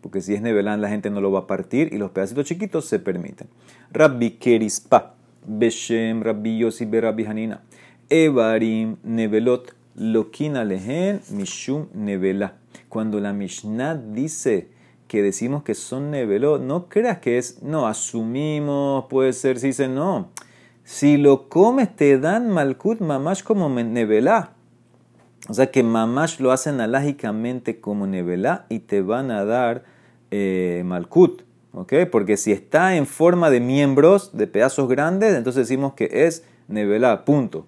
porque 0.02 0.22
si 0.22 0.36
es 0.36 0.42
nevelán 0.42 0.82
la 0.82 0.90
gente 0.90 1.10
no 1.10 1.22
lo 1.22 1.32
va 1.32 1.40
a 1.40 1.48
partir 1.48 1.92
y 1.94 1.98
los 1.98 2.12
pedacitos 2.12 2.46
chiquitos 2.46 2.86
se 2.86 3.00
permiten. 3.00 3.48
Rabbi 3.92 4.32
Kerispa, 4.32 5.16
Beshem, 5.48 6.22
Rabbi 6.22 6.60
Yossi, 6.60 6.86
Rabbi 6.86 7.26
Hanina, 7.26 7.62
Evarim, 8.14 8.98
Nevelot, 9.02 9.74
Lokina 9.96 10.64
Lehen, 10.64 11.20
Mishum, 11.32 11.88
Nevela. 11.96 12.54
Cuando 12.88 13.20
la 13.20 13.34
Mishnah 13.34 13.96
dice 13.96 14.68
que 15.08 15.24
decimos 15.24 15.64
que 15.64 15.74
son 15.74 16.12
nevelot, 16.12 16.62
no 16.62 16.90
creas 16.90 17.18
que 17.18 17.40
es, 17.40 17.64
no, 17.64 17.88
asumimos, 17.88 19.06
puede 19.10 19.34
ser, 19.34 19.58
si 19.58 19.68
dice 19.68 19.88
no. 19.88 20.30
Si 20.84 21.18
lo 21.18 21.50
comes 21.50 21.96
te 21.96 22.20
dan 22.20 22.52
malkut 22.52 23.00
mamash 23.00 23.42
como 23.42 23.68
nevelá. 23.68 24.52
O 25.50 25.56
sea 25.56 25.72
que 25.72 25.82
mamash 25.82 26.40
lo 26.40 26.52
hacen 26.52 26.82
alágicamente 26.82 27.82
como 27.82 28.06
nevelá 28.06 28.68
y 28.70 28.78
te 28.78 29.02
van 29.02 29.32
a 29.32 29.44
dar 29.44 29.86
eh, 30.30 30.84
malkut. 30.86 31.42
Porque 32.12 32.38
si 32.38 32.52
está 32.52 32.96
en 32.96 33.08
forma 33.08 33.50
de 33.50 33.60
miembros, 33.60 34.38
de 34.38 34.46
pedazos 34.46 34.88
grandes, 34.88 35.34
entonces 35.36 35.68
decimos 35.68 35.94
que 35.94 36.28
es 36.28 36.44
nevelá, 36.68 37.26
punto. 37.26 37.66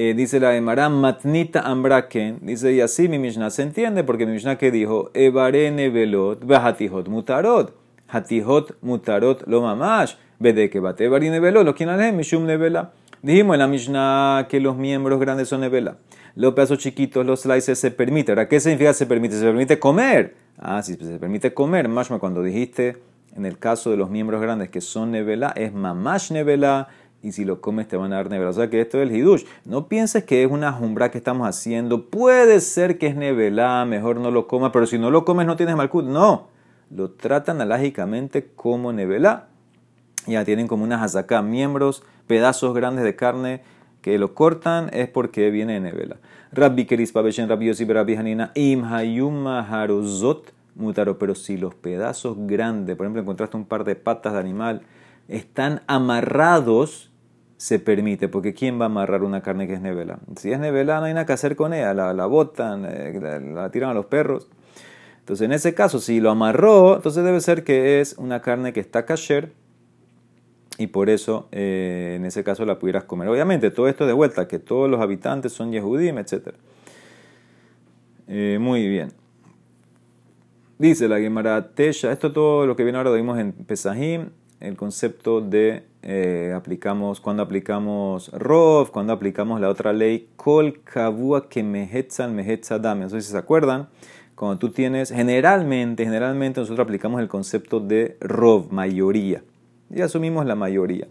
Eh, 0.00 0.14
dice 0.14 0.38
la 0.38 0.54
Emara, 0.54 0.88
matnita 0.88 1.62
ambraken, 1.62 2.38
dice, 2.42 2.72
y 2.72 2.80
así 2.80 3.08
mi 3.08 3.18
Mishnah 3.18 3.50
se 3.50 3.62
entiende, 3.62 4.04
porque 4.04 4.26
mi 4.26 4.32
Mishnah 4.34 4.56
que 4.56 4.70
dijo, 4.70 5.10
evare 5.12 5.72
nevelot, 5.72 6.48
hatihot 6.48 7.08
mutarot, 7.08 7.74
hatihot 8.06 8.76
mutarot 8.80 9.42
lo 9.48 9.60
mamash, 9.60 10.14
de 10.38 10.70
que 10.70 10.78
bate 10.78 11.06
evare 11.06 11.28
nevelot, 11.28 11.64
lo 11.64 11.74
quien 11.74 12.16
mishum 12.16 12.46
nevela. 12.46 12.92
Dijimos 13.22 13.54
en 13.54 13.58
la 13.58 13.66
Mishnah 13.66 14.46
que 14.48 14.60
los 14.60 14.76
miembros 14.76 15.18
grandes 15.18 15.48
son 15.48 15.62
nevela, 15.62 15.96
los 16.36 16.54
pedazos 16.54 16.78
chiquitos, 16.78 17.26
los 17.26 17.40
slices 17.40 17.76
se 17.76 17.90
permite. 17.90 18.30
Ahora, 18.30 18.46
¿qué 18.46 18.60
significa 18.60 18.92
se 18.94 19.04
permite? 19.04 19.34
Se 19.34 19.44
permite 19.44 19.80
comer. 19.80 20.36
Ah, 20.58 20.80
si 20.80 20.94
se 20.94 21.18
permite 21.18 21.52
comer, 21.52 21.88
mashma, 21.88 22.20
cuando 22.20 22.44
dijiste 22.44 22.98
en 23.36 23.46
el 23.46 23.58
caso 23.58 23.90
de 23.90 23.96
los 23.96 24.10
miembros 24.10 24.40
grandes 24.40 24.68
que 24.68 24.80
son 24.80 25.10
nevela, 25.10 25.52
es 25.56 25.72
mamash 25.72 26.30
nevela, 26.30 26.86
y 27.22 27.32
si 27.32 27.44
lo 27.44 27.60
comes 27.60 27.88
te 27.88 27.96
van 27.96 28.12
a 28.12 28.16
dar 28.16 28.30
nevela. 28.30 28.50
O 28.50 28.54
sea 28.54 28.70
que 28.70 28.80
esto 28.80 29.00
es 29.00 29.08
el 29.08 29.16
hidush. 29.16 29.44
No 29.64 29.88
pienses 29.88 30.24
que 30.24 30.42
es 30.42 30.50
una 30.50 30.72
jumbra 30.72 31.10
que 31.10 31.18
estamos 31.18 31.48
haciendo. 31.48 32.06
Puede 32.06 32.60
ser 32.60 32.98
que 32.98 33.08
es 33.08 33.16
nevela, 33.16 33.84
mejor 33.84 34.16
no 34.16 34.30
lo 34.30 34.46
comas, 34.46 34.70
pero 34.72 34.86
si 34.86 34.98
no 34.98 35.10
lo 35.10 35.24
comes 35.24 35.46
no 35.46 35.56
tienes 35.56 35.76
malkut. 35.76 36.04
No, 36.04 36.48
lo 36.90 37.10
tratan 37.10 37.60
alágicamente 37.60 38.50
como 38.54 38.92
nevela. 38.92 39.48
Ya 40.26 40.44
tienen 40.44 40.68
como 40.68 40.84
una 40.84 41.02
hazaká, 41.02 41.42
miembros, 41.42 42.02
pedazos 42.26 42.74
grandes 42.74 43.04
de 43.04 43.16
carne 43.16 43.62
que 44.02 44.18
lo 44.18 44.34
cortan 44.34 44.90
es 44.92 45.08
porque 45.08 45.50
viene 45.50 45.74
de 45.74 45.80
nevela. 45.80 46.16
Rabbi 46.52 46.86
Keris 46.86 47.12
Pabeshen, 47.12 47.48
Rabbi 47.48 47.66
Yossi, 47.66 47.84
Rabbi 47.84 48.16
Hanina, 48.16 48.52
Im 48.54 48.84
Hayuma 48.84 49.60
Haruzot 49.60 50.52
Mutaro. 50.76 51.18
Pero 51.18 51.34
si 51.34 51.56
los 51.56 51.74
pedazos 51.74 52.36
grandes, 52.38 52.96
por 52.96 53.06
ejemplo, 53.06 53.22
encontraste 53.22 53.56
un 53.56 53.64
par 53.64 53.84
de 53.84 53.96
patas 53.96 54.34
de 54.34 54.38
animal, 54.38 54.82
están 55.28 55.82
amarrados, 55.86 57.07
se 57.58 57.80
permite, 57.80 58.28
porque 58.28 58.54
¿quién 58.54 58.80
va 58.80 58.84
a 58.84 58.86
amarrar 58.86 59.24
una 59.24 59.42
carne 59.42 59.66
que 59.66 59.74
es 59.74 59.80
nevela? 59.80 60.20
Si 60.36 60.50
es 60.50 60.60
nevela, 60.60 61.00
no 61.00 61.06
hay 61.06 61.12
nada 61.12 61.26
que 61.26 61.32
hacer 61.32 61.56
con 61.56 61.74
ella, 61.74 61.92
la, 61.92 62.26
botan, 62.26 62.86
eh, 62.88 63.18
la, 63.52 63.70
tiran 63.70 63.90
a 63.90 63.94
los 63.94 64.06
perros. 64.06 64.48
Entonces, 65.18 65.44
en 65.44 65.52
ese 65.52 65.74
caso, 65.74 65.98
si 65.98 66.20
lo 66.20 66.30
amarró, 66.30 66.96
entonces 66.96 67.22
debe 67.24 67.40
ser 67.40 67.64
que 67.64 68.00
es 68.00 68.14
una 68.16 68.40
carne 68.40 68.72
que 68.72 68.80
está 68.80 69.04
kasher 69.04 69.52
y 70.78 70.86
por 70.86 71.10
eso 71.10 71.48
eh, 71.50 72.14
en 72.16 72.24
ese 72.24 72.44
caso 72.44 72.64
la 72.64 72.78
pudieras 72.78 73.04
comer. 73.04 73.28
Obviamente, 73.28 73.72
todo 73.72 73.88
esto 73.88 74.06
de 74.06 74.12
vuelta, 74.12 74.46
que 74.46 74.60
todos 74.60 74.88
los 74.88 75.00
habitantes 75.00 75.52
son 75.52 75.72
Yehudim, 75.72 76.16
etc. 76.18 76.54
Eh, 78.28 78.58
muy 78.60 78.88
bien. 78.88 79.12
Dice 80.78 81.08
la 81.08 81.18
Gemara 81.18 81.74
Tesha, 81.74 82.12
esto 82.12 82.30
todo 82.30 82.64
lo 82.64 82.76
que 82.76 82.84
viene 82.84 82.98
ahora 82.98 83.10
lo 83.10 83.16
vimos 83.16 83.36
en 83.40 83.52
Pesahim, 83.52 84.30
el 84.60 84.76
concepto 84.76 85.40
de 85.40 85.84
eh, 86.02 86.52
aplicamos, 86.54 87.20
cuando 87.20 87.42
aplicamos 87.42 88.30
Rov, 88.32 88.90
cuando 88.90 89.12
aplicamos 89.12 89.60
la 89.60 89.68
otra 89.68 89.92
ley, 89.92 90.28
Kol 90.36 90.80
Kavua 90.82 91.48
que 91.48 91.62
Mehetzan 91.62 92.34
Mehetzadam. 92.34 93.00
No 93.00 93.10
sé 93.10 93.20
si 93.20 93.30
se 93.30 93.38
acuerdan, 93.38 93.88
cuando 94.34 94.58
tú 94.58 94.70
tienes, 94.70 95.10
generalmente, 95.10 96.04
generalmente 96.04 96.60
nosotros 96.60 96.84
aplicamos 96.84 97.20
el 97.20 97.28
concepto 97.28 97.80
de 97.80 98.16
Rov, 98.20 98.72
mayoría 98.72 99.42
y 99.94 100.00
asumimos 100.00 100.46
la 100.46 100.54
mayoría. 100.54 101.08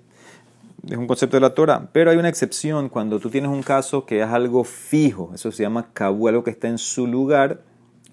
Es 0.87 0.97
un 0.97 1.07
concepto 1.07 1.37
de 1.37 1.41
la 1.41 1.53
Torah, 1.53 1.89
pero 1.91 2.11
hay 2.11 2.17
una 2.17 2.29
excepción 2.29 2.87
cuando 2.87 3.19
tú 3.19 3.29
tienes 3.29 3.49
un 3.49 3.63
caso 3.63 4.05
que 4.05 4.21
es 4.21 4.27
algo 4.27 4.63
fijo, 4.63 5.31
eso 5.33 5.51
se 5.51 5.63
llama 5.63 5.89
kabu, 5.91 6.27
algo 6.27 6.43
que 6.43 6.51
está 6.51 6.67
en 6.67 6.77
su 6.77 7.07
lugar. 7.07 7.61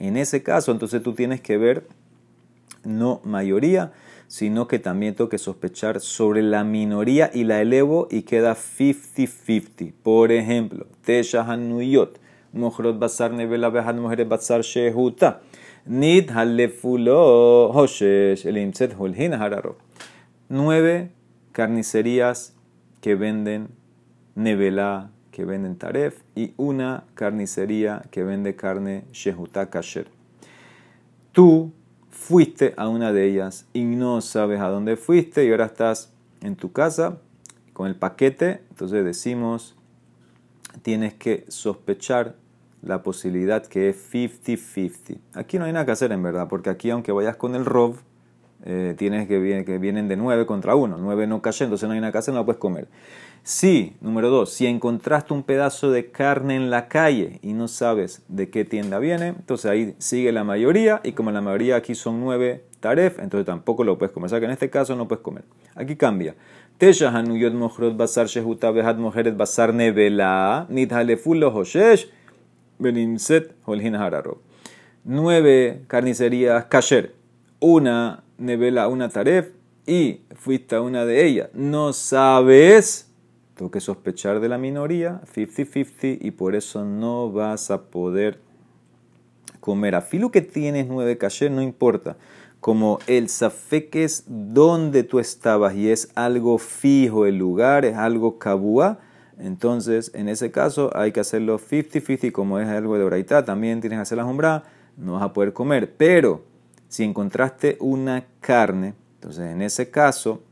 En 0.01 0.17
ese 0.17 0.43
caso, 0.43 0.73
entonces 0.73 1.03
tú 1.03 1.13
tienes 1.13 1.41
que 1.41 1.57
ver 1.57 1.87
no 2.83 3.21
mayoría, 3.25 3.93
sino 4.35 4.67
que 4.67 4.81
también 4.81 5.15
tengo 5.15 5.31
que 5.31 5.39
sospechar 5.39 6.01
sobre 6.01 6.43
la 6.43 6.65
minoría 6.65 7.31
y 7.33 7.45
la 7.45 7.61
elevo 7.61 8.09
y 8.11 8.23
queda 8.23 8.57
50-50. 8.57 9.93
Por 10.03 10.33
ejemplo, 10.33 10.89
Teshahanuyot, 11.05 12.19
Mojrot 12.53 12.99
Basar 12.99 13.31
Nevela 13.31 13.69
Behad 13.69 13.95
Mujeres 13.95 14.29
Basar 14.29 14.63
Shehuta, 14.63 15.43
Nid 15.87 16.31
Halefulo 16.31 17.71
Hoshesh 17.71 18.45
Elimset 18.45 18.97
Hulhin 18.99 19.35
Hararo 19.35 19.77
nueve 20.49 21.13
carnicerías 21.53 22.57
que 23.01 23.15
venden 23.15 23.69
nevelá, 24.35 25.13
que 25.31 25.45
venden 25.45 25.77
taref, 25.77 26.23
y 26.35 26.55
una 26.57 27.05
carnicería 27.15 28.03
que 28.11 28.25
vende 28.25 28.57
carne 28.57 29.05
shehuta 29.13 29.71
kasher. 29.71 30.09
Tú 31.31 31.73
fuiste 32.15 32.73
a 32.77 32.89
una 32.89 33.13
de 33.13 33.27
ellas 33.27 33.67
y 33.73 33.85
no 33.85 34.21
sabes 34.21 34.61
a 34.61 34.69
dónde 34.69 34.97
fuiste 34.97 35.45
y 35.45 35.51
ahora 35.51 35.67
estás 35.67 36.11
en 36.41 36.57
tu 36.57 36.73
casa 36.73 37.19
con 37.73 37.89
el 37.89 37.97
paquete, 37.97 38.63
entonces 38.71 39.05
decimos, 39.05 39.75
tienes 40.83 41.13
que 41.13 41.45
sospechar 41.49 42.37
la 42.83 43.03
posibilidad 43.03 43.67
que 43.67 43.89
es 43.89 44.13
50-50. 44.13 45.19
Aquí 45.35 45.59
no 45.59 45.65
hay 45.65 45.73
nada 45.73 45.85
que 45.85 45.93
hacer 45.93 46.13
en 46.13 46.23
verdad, 46.23 46.49
porque 46.49 46.71
aquí 46.71 46.91
aunque 46.91 47.13
vayas 47.13 47.37
con 47.37 47.55
el 47.55 47.65
rob, 47.65 47.97
eh, 48.65 48.95
tienes 48.97 49.27
que, 49.27 49.65
que 49.67 49.79
vienen 49.79 50.09
de 50.09 50.17
9 50.17 50.47
contra 50.47 50.77
1. 50.77 50.97
9 50.97 51.27
no 51.27 51.43
cayendo, 51.43 51.75
entonces 51.75 51.89
no 51.89 51.93
hay 51.93 51.99
una 51.99 52.13
casa, 52.13 52.31
no 52.31 52.39
la 52.39 52.45
puedes 52.45 52.61
comer. 52.61 52.89
Si, 53.47 53.95
número 54.01 54.31
2, 54.31 54.51
si 54.51 54.67
encontraste 54.67 55.35
un 55.35 55.43
pedazo 55.43 55.91
de 55.91 56.11
carne 56.11 56.57
en 56.57 56.71
la 56.71 56.89
calle 56.89 57.41
y 57.43 57.53
no 57.53 57.69
sabes 57.69 58.23
de 58.29 58.49
qué 58.49 58.65
tienda 58.65 58.99
viene, 58.99 59.29
entonces 59.29 59.71
ahí 59.71 59.95
sigue 59.99 60.33
la 60.33 60.45
mayoría 60.45 61.03
y 61.05 61.13
como 61.13 61.31
la 61.31 61.43
mayoría 61.43 61.77
aquí 61.77 61.95
son 61.95 62.21
9 62.21 62.65
taref, 62.81 63.19
entonces 63.19 63.45
tampoco 63.45 63.85
lo 63.85 63.99
puedes 63.99 64.15
comer. 64.15 64.27
O 64.27 64.29
sea 64.31 64.41
que 64.41 64.47
en 64.47 64.53
este 64.53 64.71
caso 64.71 64.97
no 64.97 65.07
puedes 65.07 65.23
comer. 65.23 65.45
Aquí 65.75 65.95
cambia. 65.95 66.35
hanuyot 66.81 67.53
mochrot 67.53 67.95
basar 67.95 68.29
hoshesh. 71.55 72.09
Nueve 75.05 75.83
carnicerías 75.87 76.65
kasher 76.65 77.15
una 77.61 78.25
nevela, 78.39 78.89
una 78.89 79.09
taref, 79.11 79.51
y 79.87 80.21
fuiste 80.35 80.77
a 80.77 80.81
una 80.81 81.05
de 81.05 81.27
ellas, 81.27 81.51
no 81.53 81.93
sabes, 81.93 83.11
tengo 83.55 83.71
que 83.71 83.81
sospechar 83.81 84.41
de 84.41 84.49
la 84.49 84.59
minoría, 84.59 85.21
50-50, 85.35 86.19
y 86.21 86.31
por 86.33 86.55
eso 86.55 86.85
no 86.85 87.31
vas 87.31 87.71
a 87.71 87.83
poder 87.83 88.41
comer. 89.61 89.95
A 89.95 90.01
filo 90.01 90.31
que 90.31 90.43
tienes 90.43 90.87
nueve 90.89 91.17
caché, 91.19 91.49
no 91.51 91.63
importa. 91.63 92.17
Como 92.61 92.99
el 93.07 93.29
safek 93.29 93.95
es 93.97 94.25
donde 94.27 95.03
tú 95.05 95.19
estabas 95.19 95.75
y 95.75 95.91
es 95.91 96.11
algo 96.15 96.59
fijo 96.59 97.27
el 97.27 97.37
lugar, 97.37 97.85
es 97.85 97.97
algo 97.97 98.39
kabua, 98.39 98.99
entonces 99.39 100.11
en 100.15 100.29
ese 100.29 100.51
caso 100.51 100.91
hay 100.97 101.13
que 101.13 101.21
hacerlo 101.21 101.59
50-50, 101.59 102.33
como 102.33 102.59
es 102.59 102.69
algo 102.69 102.97
de 102.97 103.05
oraitá, 103.05 103.45
también 103.45 103.81
tienes 103.81 103.99
que 103.99 104.03
hacer 104.03 104.19
la 104.19 104.25
jumbra, 104.25 104.65
no 104.97 105.15
vas 105.15 105.23
a 105.23 105.33
poder 105.33 105.53
comer. 105.53 105.95
Pero 105.97 106.45
si 106.89 107.05
encontraste 107.05 107.77
una 107.81 108.25
carne, 108.41 108.95
entonces 109.17 109.51
en 109.51 109.63
ese 109.63 109.91
caso, 109.91 110.43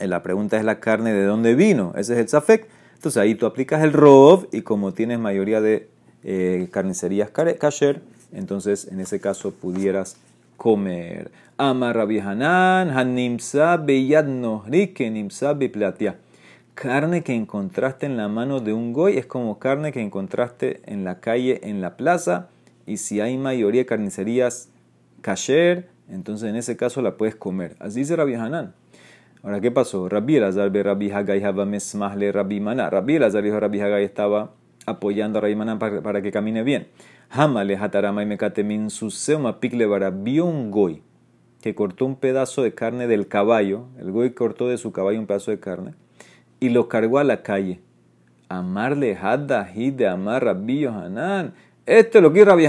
la 0.00 0.22
pregunta 0.22 0.56
es 0.56 0.64
la 0.64 0.80
carne 0.80 1.12
de 1.12 1.24
dónde 1.24 1.54
vino, 1.54 1.92
ese 1.96 2.14
es 2.14 2.20
el 2.20 2.28
safek. 2.28 2.68
Entonces 2.94 3.20
ahí 3.20 3.34
tú 3.34 3.46
aplicas 3.46 3.82
el 3.82 3.92
rov 3.92 4.48
y 4.52 4.62
como 4.62 4.92
tienes 4.92 5.18
mayoría 5.18 5.60
de 5.60 5.88
eh, 6.24 6.68
carnicerías 6.72 7.30
kasher, 7.30 8.02
entonces 8.32 8.88
en 8.90 9.00
ese 9.00 9.20
caso 9.20 9.52
pudieras 9.52 10.16
comer. 10.56 11.30
Amar 11.56 11.96
Rabbi 11.96 12.18
Hanan, 12.18 12.90
Hanimsa 12.90 13.76
Beyad 13.76 14.26
Nohri, 14.26 14.88
Kenimsa 14.88 15.54
Beplatia. 15.54 16.18
Carne 16.74 17.22
que 17.22 17.34
encontraste 17.34 18.06
en 18.06 18.16
la 18.16 18.28
mano 18.28 18.60
de 18.60 18.72
un 18.72 18.92
goy 18.92 19.16
es 19.16 19.26
como 19.26 19.58
carne 19.58 19.90
que 19.90 20.00
encontraste 20.00 20.80
en 20.86 21.04
la 21.04 21.20
calle, 21.20 21.60
en 21.64 21.80
la 21.80 21.96
plaza. 21.96 22.48
Y 22.86 22.98
si 22.98 23.20
hay 23.20 23.36
mayoría 23.38 23.82
de 23.82 23.86
carnicerías 23.86 24.68
kasher, 25.20 25.88
entonces 26.08 26.50
en 26.50 26.56
ese 26.56 26.76
caso 26.76 27.02
la 27.02 27.16
puedes 27.16 27.34
comer. 27.34 27.76
Así 27.80 28.00
dice 28.00 28.16
Rabbi 28.16 28.34
Hanan. 28.34 28.74
Ahora, 29.42 29.60
¿qué 29.60 29.70
pasó? 29.70 30.08
Rabbi 30.08 30.36
Elazar 30.36 30.70
be 30.70 30.82
Rabbi 30.82 31.10
Hagai 31.10 31.40
Mesmahle 31.66 32.32
Rabbi 32.32 32.60
Maná. 32.60 32.90
Rabbi 32.90 33.16
Elazar 33.16 33.42
dijo 33.42 33.58
Rabbi 33.60 33.80
Hagai 33.80 34.04
estaba 34.04 34.50
apoyando 34.84 35.38
a 35.38 35.42
Rabbi 35.42 35.54
Maná 35.54 35.78
para, 35.78 36.22
que 36.22 36.32
camine 36.32 36.62
bien. 36.62 36.88
Hamale 37.30 37.76
hatarama 37.76 38.22
y 38.22 38.26
mekatemin 38.26 38.90
suseuma 38.90 39.58
goy 40.70 41.02
que 41.60 41.74
cortó 41.74 42.06
un 42.06 42.16
pedazo 42.16 42.62
de 42.62 42.74
carne 42.74 43.06
del 43.06 43.28
caballo. 43.28 43.86
El 43.98 44.10
goy 44.10 44.30
cortó 44.32 44.68
de 44.68 44.78
su 44.78 44.92
caballo 44.92 45.18
un 45.18 45.26
pedazo 45.26 45.50
de 45.50 45.60
carne 45.60 45.94
y 46.60 46.70
lo 46.70 46.88
cargó 46.88 47.18
a 47.18 47.24
la 47.24 47.42
calle. 47.42 47.80
Amarle 48.48 49.14
hadda 49.14 49.70
de 49.74 50.06
amar 50.06 50.44
Rabbi 50.44 50.80
Yohanan. 50.80 51.54
Esto 51.88 52.18
es 52.18 52.22
lo 52.22 52.34
que 52.34 52.44
Rabbi 52.44 52.66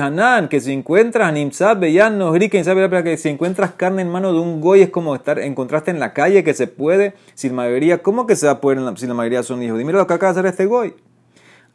que 0.47 0.61
si 0.61 0.71
encuentras 0.71 1.33
Nimsab, 1.33 1.83
ya 1.83 2.09
no 2.09 2.31
que 2.31 3.17
si 3.17 3.27
encuentras 3.27 3.71
carne 3.73 4.01
en 4.01 4.07
mano 4.07 4.31
de 4.31 4.39
un 4.39 4.61
goy 4.61 4.79
es 4.79 4.89
como 4.91 5.13
estar, 5.13 5.39
encontraste 5.39 5.91
en 5.91 5.99
la 5.99 6.13
calle 6.13 6.45
que 6.45 6.53
se 6.53 6.67
puede, 6.67 7.15
sin 7.33 7.53
mayoría, 7.53 8.01
¿cómo 8.01 8.25
que 8.25 8.37
se 8.37 8.45
va 8.45 8.53
a 8.53 8.61
poder 8.61 8.79
si 8.97 9.07
la 9.07 9.13
mayoría 9.13 9.43
son 9.43 9.61
hijos? 9.61 9.77
Dime 9.77 9.91
lo 9.91 10.07
que 10.07 10.13
acaba 10.13 10.31
de 10.31 10.39
hacer 10.39 10.49
este 10.49 10.67
goy. 10.67 10.93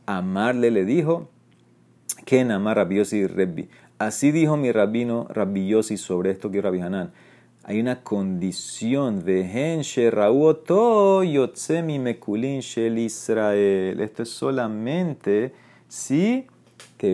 Amarle 0.06 0.70
le 0.70 0.86
dijo, 0.86 1.28
Ken 2.24 2.50
amar 2.50 2.78
Rabiosi 2.78 3.26
Rebbi. 3.26 3.68
Así 3.98 4.32
dijo 4.32 4.56
mi 4.56 4.72
rabino 4.72 5.26
Rabiosi 5.28 5.98
sobre 5.98 6.30
esto 6.30 6.50
que 6.50 6.62
Rabbi 6.62 6.80
Hanan. 6.80 7.12
Hay 7.64 7.78
una 7.78 8.00
condición 8.00 9.22
de 9.22 9.42
Henshe 9.42 10.10
Rauoto 10.10 11.22
Yotzemi 11.22 11.98
Mekulin 11.98 12.60
Shel 12.60 12.96
Israel. 12.96 14.00
Esto 14.00 14.22
es 14.22 14.30
solamente 14.30 15.52
si 15.88 16.46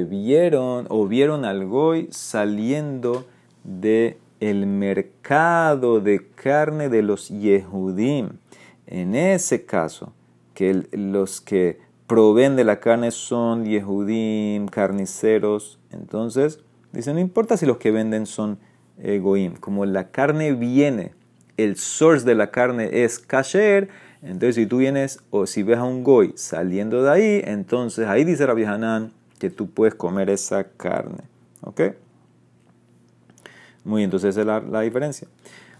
vieron 0.05 0.87
o 0.89 1.07
vieron 1.07 1.45
al 1.45 1.67
Goy 1.67 2.09
saliendo 2.11 3.27
de 3.65 4.19
el 4.41 4.67
mercado 4.67 6.01
de 6.01 6.27
carne 6.35 6.89
de 6.89 7.03
los 7.03 7.29
Yehudim. 7.29 8.31
En 8.87 9.15
ese 9.15 9.65
caso, 9.67 10.13
que 10.55 10.87
los 10.93 11.41
que 11.41 11.79
proveen 12.07 12.57
de 12.57 12.65
la 12.65 12.81
carne 12.81 13.11
son 13.11 13.65
Yehudim, 13.65 14.67
carniceros. 14.67 15.79
Entonces, 15.93 16.61
dice, 16.93 17.13
no 17.13 17.21
importa 17.21 17.57
si 17.57 17.67
los 17.67 17.77
que 17.77 17.91
venden 17.91 18.27
son 18.27 18.59
egoim. 19.03 19.55
Como 19.57 19.85
la 19.85 20.11
carne 20.11 20.53
viene, 20.53 21.13
el 21.57 21.77
source 21.77 22.25
de 22.25 22.35
la 22.35 22.51
carne 22.51 23.05
es 23.05 23.19
kasher, 23.19 23.89
entonces 24.23 24.57
si 24.57 24.67
tú 24.67 24.79
vienes 24.79 25.21
o 25.31 25.47
si 25.47 25.63
ves 25.63 25.79
a 25.79 25.85
un 25.85 26.05
goy 26.05 26.33
saliendo 26.37 27.03
de 27.03 27.11
ahí, 27.11 27.43
entonces 27.45 28.07
ahí 28.07 28.25
dice 28.25 28.47
Rabbi 28.47 28.65
Hanan 28.65 29.13
que 29.41 29.51
tú 29.51 29.69
puedes 29.69 29.97
comer 29.97 30.31
esa 30.31 30.63
carne. 30.63 31.25
¿Ok? 31.63 31.81
Muy 33.83 34.01
bien, 34.01 34.07
entonces 34.07 34.37
es 34.37 34.47
la 34.47 34.81
diferencia. 34.83 35.27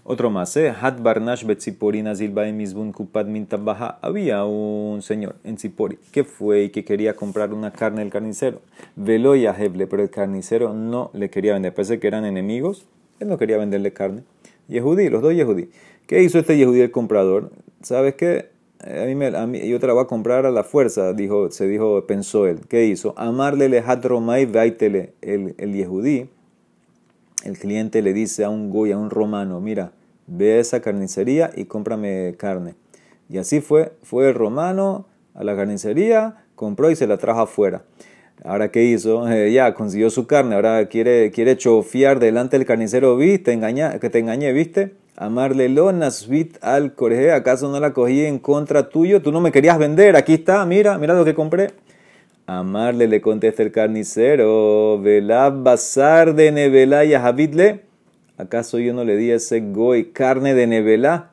Otro 0.03 0.31
más, 0.31 0.57
¿eh? 0.57 0.73
Hat 0.81 0.99
Barnash 0.99 1.45
Betziporina 1.45 2.15
Zilba 2.15 2.45
Misbun 2.45 2.91
Kupad 2.91 3.27
Mintabaja. 3.27 3.99
Había 4.01 4.43
un 4.45 5.03
señor 5.03 5.35
en 5.43 5.59
Zipori 5.59 5.99
que 6.11 6.23
fue 6.23 6.63
y 6.63 6.69
que 6.69 6.83
quería 6.83 7.15
comprar 7.15 7.53
una 7.53 7.71
carne 7.71 8.01
del 8.01 8.09
carnicero. 8.09 8.61
Velo 8.95 9.35
y 9.35 9.45
Heble, 9.45 9.85
pero 9.85 10.01
el 10.01 10.09
carnicero 10.09 10.73
no 10.73 11.11
le 11.13 11.29
quería 11.29 11.53
vender. 11.53 11.75
Parece 11.75 11.99
que 11.99 12.07
eran 12.07 12.25
enemigos. 12.25 12.87
Él 13.19 13.27
no 13.27 13.37
quería 13.37 13.57
venderle 13.57 13.93
carne. 13.93 14.23
Yehudí, 14.67 15.07
los 15.09 15.21
dos 15.21 15.35
Yehudí. 15.35 15.69
¿Qué 16.07 16.23
hizo 16.23 16.39
este 16.39 16.57
Yehudí 16.57 16.81
el 16.81 16.89
comprador? 16.89 17.51
¿Sabes 17.83 18.15
qué? 18.15 18.49
A 18.83 19.05
mí, 19.05 19.15
me, 19.15 19.27
a 19.27 19.45
mí, 19.45 19.67
yo 19.67 19.79
te 19.79 19.87
la 19.87 19.93
voy 19.93 20.03
a 20.03 20.07
comprar 20.07 20.45
a 20.45 20.51
la 20.51 20.63
fuerza, 20.63 21.13
dijo, 21.13 21.51
se 21.51 21.67
dijo, 21.67 22.05
pensó 22.07 22.47
él. 22.47 22.61
¿Qué 22.67 22.85
hizo? 22.85 23.13
Amarle 23.17 23.69
le 23.69 23.81
Romay 23.81 24.45
Vaitele, 24.45 25.13
el, 25.21 25.55
el 25.57 25.73
Yehudí 25.73 26.29
el 27.43 27.57
cliente 27.57 28.01
le 28.01 28.13
dice 28.13 28.43
a 28.43 28.49
un 28.49 28.69
goy, 28.69 28.91
a 28.91 28.97
un 28.97 29.09
romano, 29.09 29.59
mira, 29.59 29.93
ve 30.27 30.53
a 30.53 30.59
esa 30.59 30.81
carnicería 30.81 31.51
y 31.55 31.65
cómprame 31.65 32.35
carne. 32.37 32.75
Y 33.29 33.37
así 33.37 33.61
fue, 33.61 33.93
fue 34.03 34.29
el 34.29 34.35
romano 34.35 35.07
a 35.33 35.43
la 35.43 35.55
carnicería, 35.55 36.45
compró 36.55 36.91
y 36.91 36.95
se 36.95 37.07
la 37.07 37.17
trajo 37.17 37.41
afuera. 37.41 37.83
Ahora, 38.43 38.71
¿qué 38.71 38.83
hizo? 38.83 39.27
Eh, 39.31 39.51
ya, 39.51 39.73
consiguió 39.73 40.09
su 40.09 40.27
carne, 40.27 40.55
ahora 40.55 40.87
quiere, 40.87 41.31
quiere 41.31 41.57
chofiar 41.57 42.19
delante 42.19 42.57
del 42.57 42.67
carnicero, 42.67 43.15
¿viste? 43.17 43.53
Engaña, 43.53 43.99
que 43.99 44.09
te 44.09 44.19
engañé, 44.19 44.51
¿viste? 44.53 44.93
Amarle 45.17 45.67
lo 45.69 45.91
nasvit 45.91 46.57
al 46.61 46.95
coreje, 46.95 47.31
¿acaso 47.31 47.69
no 47.69 47.79
la 47.79 47.93
cogí 47.93 48.25
en 48.25 48.39
contra 48.39 48.89
tuyo? 48.89 49.21
Tú 49.21 49.31
no 49.31 49.41
me 49.41 49.51
querías 49.51 49.77
vender, 49.77 50.15
aquí 50.15 50.33
está, 50.35 50.65
mira, 50.65 50.97
mira 50.97 51.13
lo 51.13 51.25
que 51.25 51.33
compré. 51.33 51.71
Amarle 52.47 53.07
le 53.07 53.21
contesta 53.21 53.61
el 53.61 53.71
carnicero, 53.71 54.99
velab 55.01 55.63
bazar 55.63 56.33
de 56.33 56.51
nevelá 56.51 57.05
y 57.05 57.13
habidle. 57.13 57.81
¿Acaso 58.37 58.79
yo 58.79 58.93
no 58.93 59.03
le 59.03 59.15
di 59.17 59.31
ese 59.31 59.59
goy 59.59 60.05
carne 60.05 60.55
de 60.55 60.65
nevelá? 60.65 61.29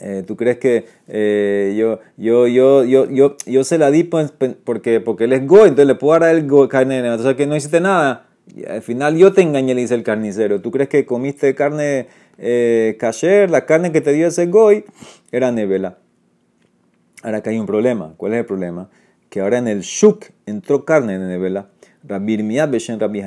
Eh, 0.00 0.22
¿Tú 0.26 0.36
crees 0.36 0.58
que 0.58 0.86
eh, 1.08 1.74
yo, 1.76 2.00
yo, 2.16 2.46
yo, 2.46 2.84
yo, 2.84 3.10
yo, 3.10 3.36
yo 3.46 3.64
se 3.64 3.78
la 3.78 3.90
di 3.90 4.04
porque, 4.04 5.00
porque 5.00 5.24
él 5.24 5.32
es 5.32 5.46
goy, 5.46 5.68
entonces 5.68 5.86
le 5.86 5.94
puedo 5.94 6.20
dar 6.20 6.34
el 6.34 6.46
goy 6.46 6.68
carne 6.68 6.96
de 6.96 7.02
nevelá? 7.02 7.14
Entonces 7.16 7.36
que 7.36 7.46
no 7.46 7.56
hiciste 7.56 7.80
nada. 7.80 8.26
Y 8.54 8.64
al 8.66 8.82
final 8.82 9.16
yo 9.16 9.32
te 9.32 9.42
engañé, 9.42 9.74
le 9.74 9.82
dice 9.82 9.94
el 9.94 10.02
carnicero. 10.02 10.60
¿Tú 10.60 10.70
crees 10.70 10.88
que 10.88 11.06
comiste 11.06 11.54
carne 11.54 12.08
eh? 12.38 12.96
La 13.48 13.66
carne 13.66 13.92
que 13.92 14.00
te 14.00 14.12
dio 14.12 14.28
ese 14.28 14.46
goy 14.46 14.84
era 15.30 15.52
nevela. 15.52 15.98
Ahora 17.22 17.42
que 17.42 17.50
hay 17.50 17.58
un 17.58 17.66
problema. 17.66 18.14
¿Cuál 18.16 18.32
es 18.32 18.40
el 18.40 18.46
problema? 18.46 18.90
que 19.32 19.40
ahora 19.40 19.56
en 19.56 19.66
el 19.66 19.80
Shuk 19.80 20.26
entró 20.44 20.84
carne 20.84 21.14
en 21.14 21.26
Nevela. 21.26 21.70
Rabbi 22.04 22.36
Beshen 22.68 23.00
Rabbi 23.00 23.22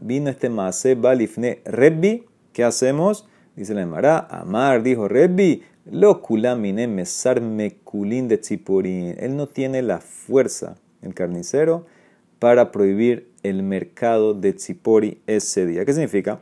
vino 0.00 0.30
este 0.30 0.48
Maase 0.48 0.94
Balifne 0.94 1.60
Rebbi. 1.66 2.24
¿Qué 2.54 2.64
hacemos? 2.64 3.28
Dice 3.54 3.74
la 3.74 3.82
Emara, 3.82 4.26
Amar 4.30 4.82
dijo 4.82 5.08
Rebbi, 5.08 5.62
lo 5.84 6.22
kulamine 6.22 6.88
mesar 6.88 7.42
mekulin 7.42 8.28
de 8.28 8.38
tziporin. 8.38 9.14
Él 9.18 9.36
no 9.36 9.46
tiene 9.46 9.82
la 9.82 9.98
fuerza, 9.98 10.76
el 11.02 11.12
carnicero, 11.12 11.84
para 12.38 12.72
prohibir 12.72 13.30
el 13.42 13.62
mercado 13.62 14.32
de 14.32 14.54
tzipori 14.54 15.20
ese 15.26 15.66
día. 15.66 15.84
¿Qué 15.84 15.92
significa? 15.92 16.40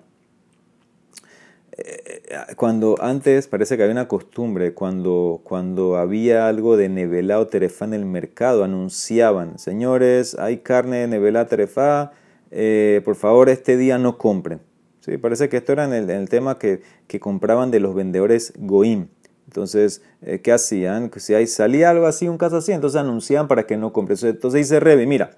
Cuando 2.56 2.96
antes 3.00 3.48
parece 3.48 3.76
que 3.76 3.82
había 3.82 3.92
una 3.92 4.08
costumbre, 4.08 4.74
cuando, 4.74 5.40
cuando 5.44 5.96
había 5.96 6.46
algo 6.48 6.76
de 6.76 6.88
nevelá 6.88 7.40
o 7.40 7.46
terefá 7.46 7.84
en 7.84 7.94
el 7.94 8.04
mercado, 8.04 8.64
anunciaban, 8.64 9.58
señores, 9.58 10.36
hay 10.38 10.58
carne 10.58 10.98
de 10.98 11.08
nevelá 11.08 11.46
terefá, 11.46 12.12
eh, 12.50 13.00
por 13.04 13.16
favor 13.16 13.48
este 13.48 13.76
día 13.76 13.98
no 13.98 14.18
compren. 14.18 14.60
¿Sí? 15.00 15.18
Parece 15.18 15.48
que 15.48 15.58
esto 15.58 15.72
era 15.72 15.84
en 15.84 16.08
el, 16.08 16.28
tema 16.28 16.58
que, 16.58 16.80
que, 17.06 17.20
compraban 17.20 17.70
de 17.70 17.80
los 17.80 17.94
vendedores 17.94 18.54
goim. 18.56 19.08
Entonces, 19.46 20.02
eh, 20.22 20.40
¿qué 20.40 20.52
hacían? 20.52 21.10
Si 21.16 21.34
hay, 21.34 21.46
salía 21.46 21.90
algo 21.90 22.06
así, 22.06 22.26
un 22.26 22.38
caso 22.38 22.56
así, 22.56 22.72
entonces 22.72 22.98
anunciaban 22.98 23.46
para 23.48 23.66
que 23.66 23.76
no 23.76 23.92
compren. 23.92 24.16
Entonces 24.22 24.62
dice 24.62 24.80
Rebe, 24.80 25.06
mira, 25.06 25.32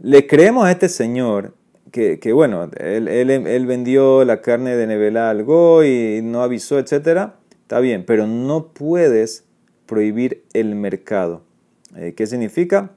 le 0.00 0.26
creemos 0.26 0.66
a 0.66 0.72
este 0.72 0.88
señor 0.88 1.54
que, 1.90 2.32
bueno, 2.32 2.70
él, 2.78 3.66
vendió 3.66 4.24
la 4.24 4.40
carne 4.40 4.76
de 4.76 4.86
Nevela 4.86 5.30
algo 5.30 5.84
y 5.84 6.20
no 6.22 6.42
avisó, 6.42 6.78
etcétera, 6.78 7.36
está 7.62 7.80
bien, 7.80 8.04
pero 8.04 8.26
no 8.26 8.68
puedes 8.68 9.44
prohibir 9.86 10.44
el 10.52 10.74
mercado. 10.74 11.42
Eh, 11.96 12.14
¿Qué 12.16 12.26
significa? 12.26 12.90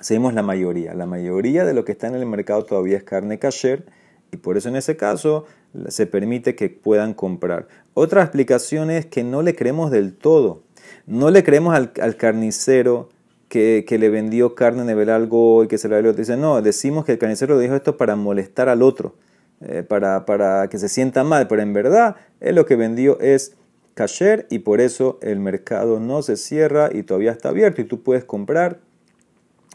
Seguimos 0.00 0.34
la 0.34 0.42
mayoría. 0.42 0.94
La 0.94 1.06
mayoría 1.06 1.64
de 1.64 1.74
lo 1.74 1.84
que 1.84 1.92
está 1.92 2.06
en 2.06 2.14
el 2.14 2.26
mercado 2.26 2.64
todavía 2.64 2.96
es 2.96 3.04
carne 3.04 3.38
kasher 3.38 3.86
y 4.32 4.36
por 4.36 4.56
eso 4.56 4.68
en 4.68 4.76
ese 4.76 4.96
caso 4.96 5.46
se 5.88 6.06
permite 6.06 6.54
que 6.54 6.70
puedan 6.70 7.14
comprar. 7.14 7.68
Otra 7.94 8.22
explicación 8.22 8.90
es 8.90 9.06
que 9.06 9.24
no 9.24 9.42
le 9.42 9.54
creemos 9.54 9.90
del 9.90 10.14
todo. 10.14 10.62
No 11.06 11.30
le 11.30 11.44
creemos 11.44 11.74
al, 11.74 12.16
carnicero 12.16 13.08
que, 13.52 13.98
le 13.98 14.08
vendió 14.08 14.54
carne 14.54 14.94
de 14.94 15.12
algo 15.12 15.62
y 15.64 15.68
que 15.68 15.76
se 15.76 15.86
la 15.86 16.00
dio. 16.00 16.14
Dice, 16.14 16.38
no, 16.38 16.62
decimos 16.62 17.04
que 17.04 17.12
el 17.12 17.18
carnicero 17.18 17.58
dijo 17.58 17.74
esto 17.74 17.98
para 17.98 18.16
molestar 18.16 18.70
al 18.70 18.80
otro, 18.80 19.14
eh, 19.60 19.82
para, 19.82 20.24
para 20.24 20.70
que 20.70 20.78
se 20.78 20.88
sienta 20.88 21.22
mal, 21.22 21.48
pero 21.48 21.60
en 21.60 21.74
verdad 21.74 22.16
él 22.40 22.54
lo 22.54 22.64
que 22.64 22.76
vendió 22.76 23.20
es 23.20 23.54
kasher 23.92 24.46
y 24.48 24.60
por 24.60 24.80
eso 24.80 25.18
el 25.20 25.38
mercado 25.38 26.00
no 26.00 26.22
se 26.22 26.38
cierra 26.38 26.88
y 26.90 27.02
todavía 27.02 27.30
está 27.30 27.50
abierto 27.50 27.82
y 27.82 27.84
tú 27.84 28.02
puedes 28.02 28.24
comprar. 28.24 28.80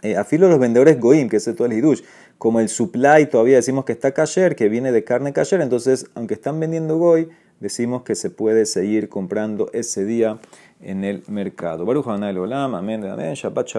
Eh, 0.02 0.18
a 0.18 0.24
filo 0.24 0.50
los 0.50 0.60
vendedores 0.60 1.00
goim, 1.00 1.30
que 1.30 1.38
es 1.38 1.46
todo 1.46 1.68
el 1.68 1.74
hidush, 1.74 2.02
como 2.40 2.60
el 2.60 2.70
supply 2.70 3.28
todavía 3.28 3.58
decimos 3.58 3.86
que 3.86 3.92
está 3.92 4.12
kasher, 4.12 4.56
que 4.56 4.70
viene 4.70 4.92
de 4.92 5.04
carne 5.04 5.34
kasher, 5.34 5.62
entonces 5.62 6.08
aunque 6.16 6.34
están 6.34 6.60
vendiendo 6.60 6.98
goy, 6.98 7.30
decimos 7.60 8.02
que 8.02 8.16
se 8.16 8.32
puede 8.32 8.66
seguir 8.66 9.08
comprando 9.08 9.70
ese 9.74 10.04
día 10.04 10.40
en 10.82 11.04
el 11.04 11.24
mercado. 11.28 11.86
Baruch 11.86 12.08
Olam, 12.08 12.76
amén, 12.76 13.06
amén, 13.06 13.34
Shabbat 13.34 13.68
Shalom. 13.68 13.76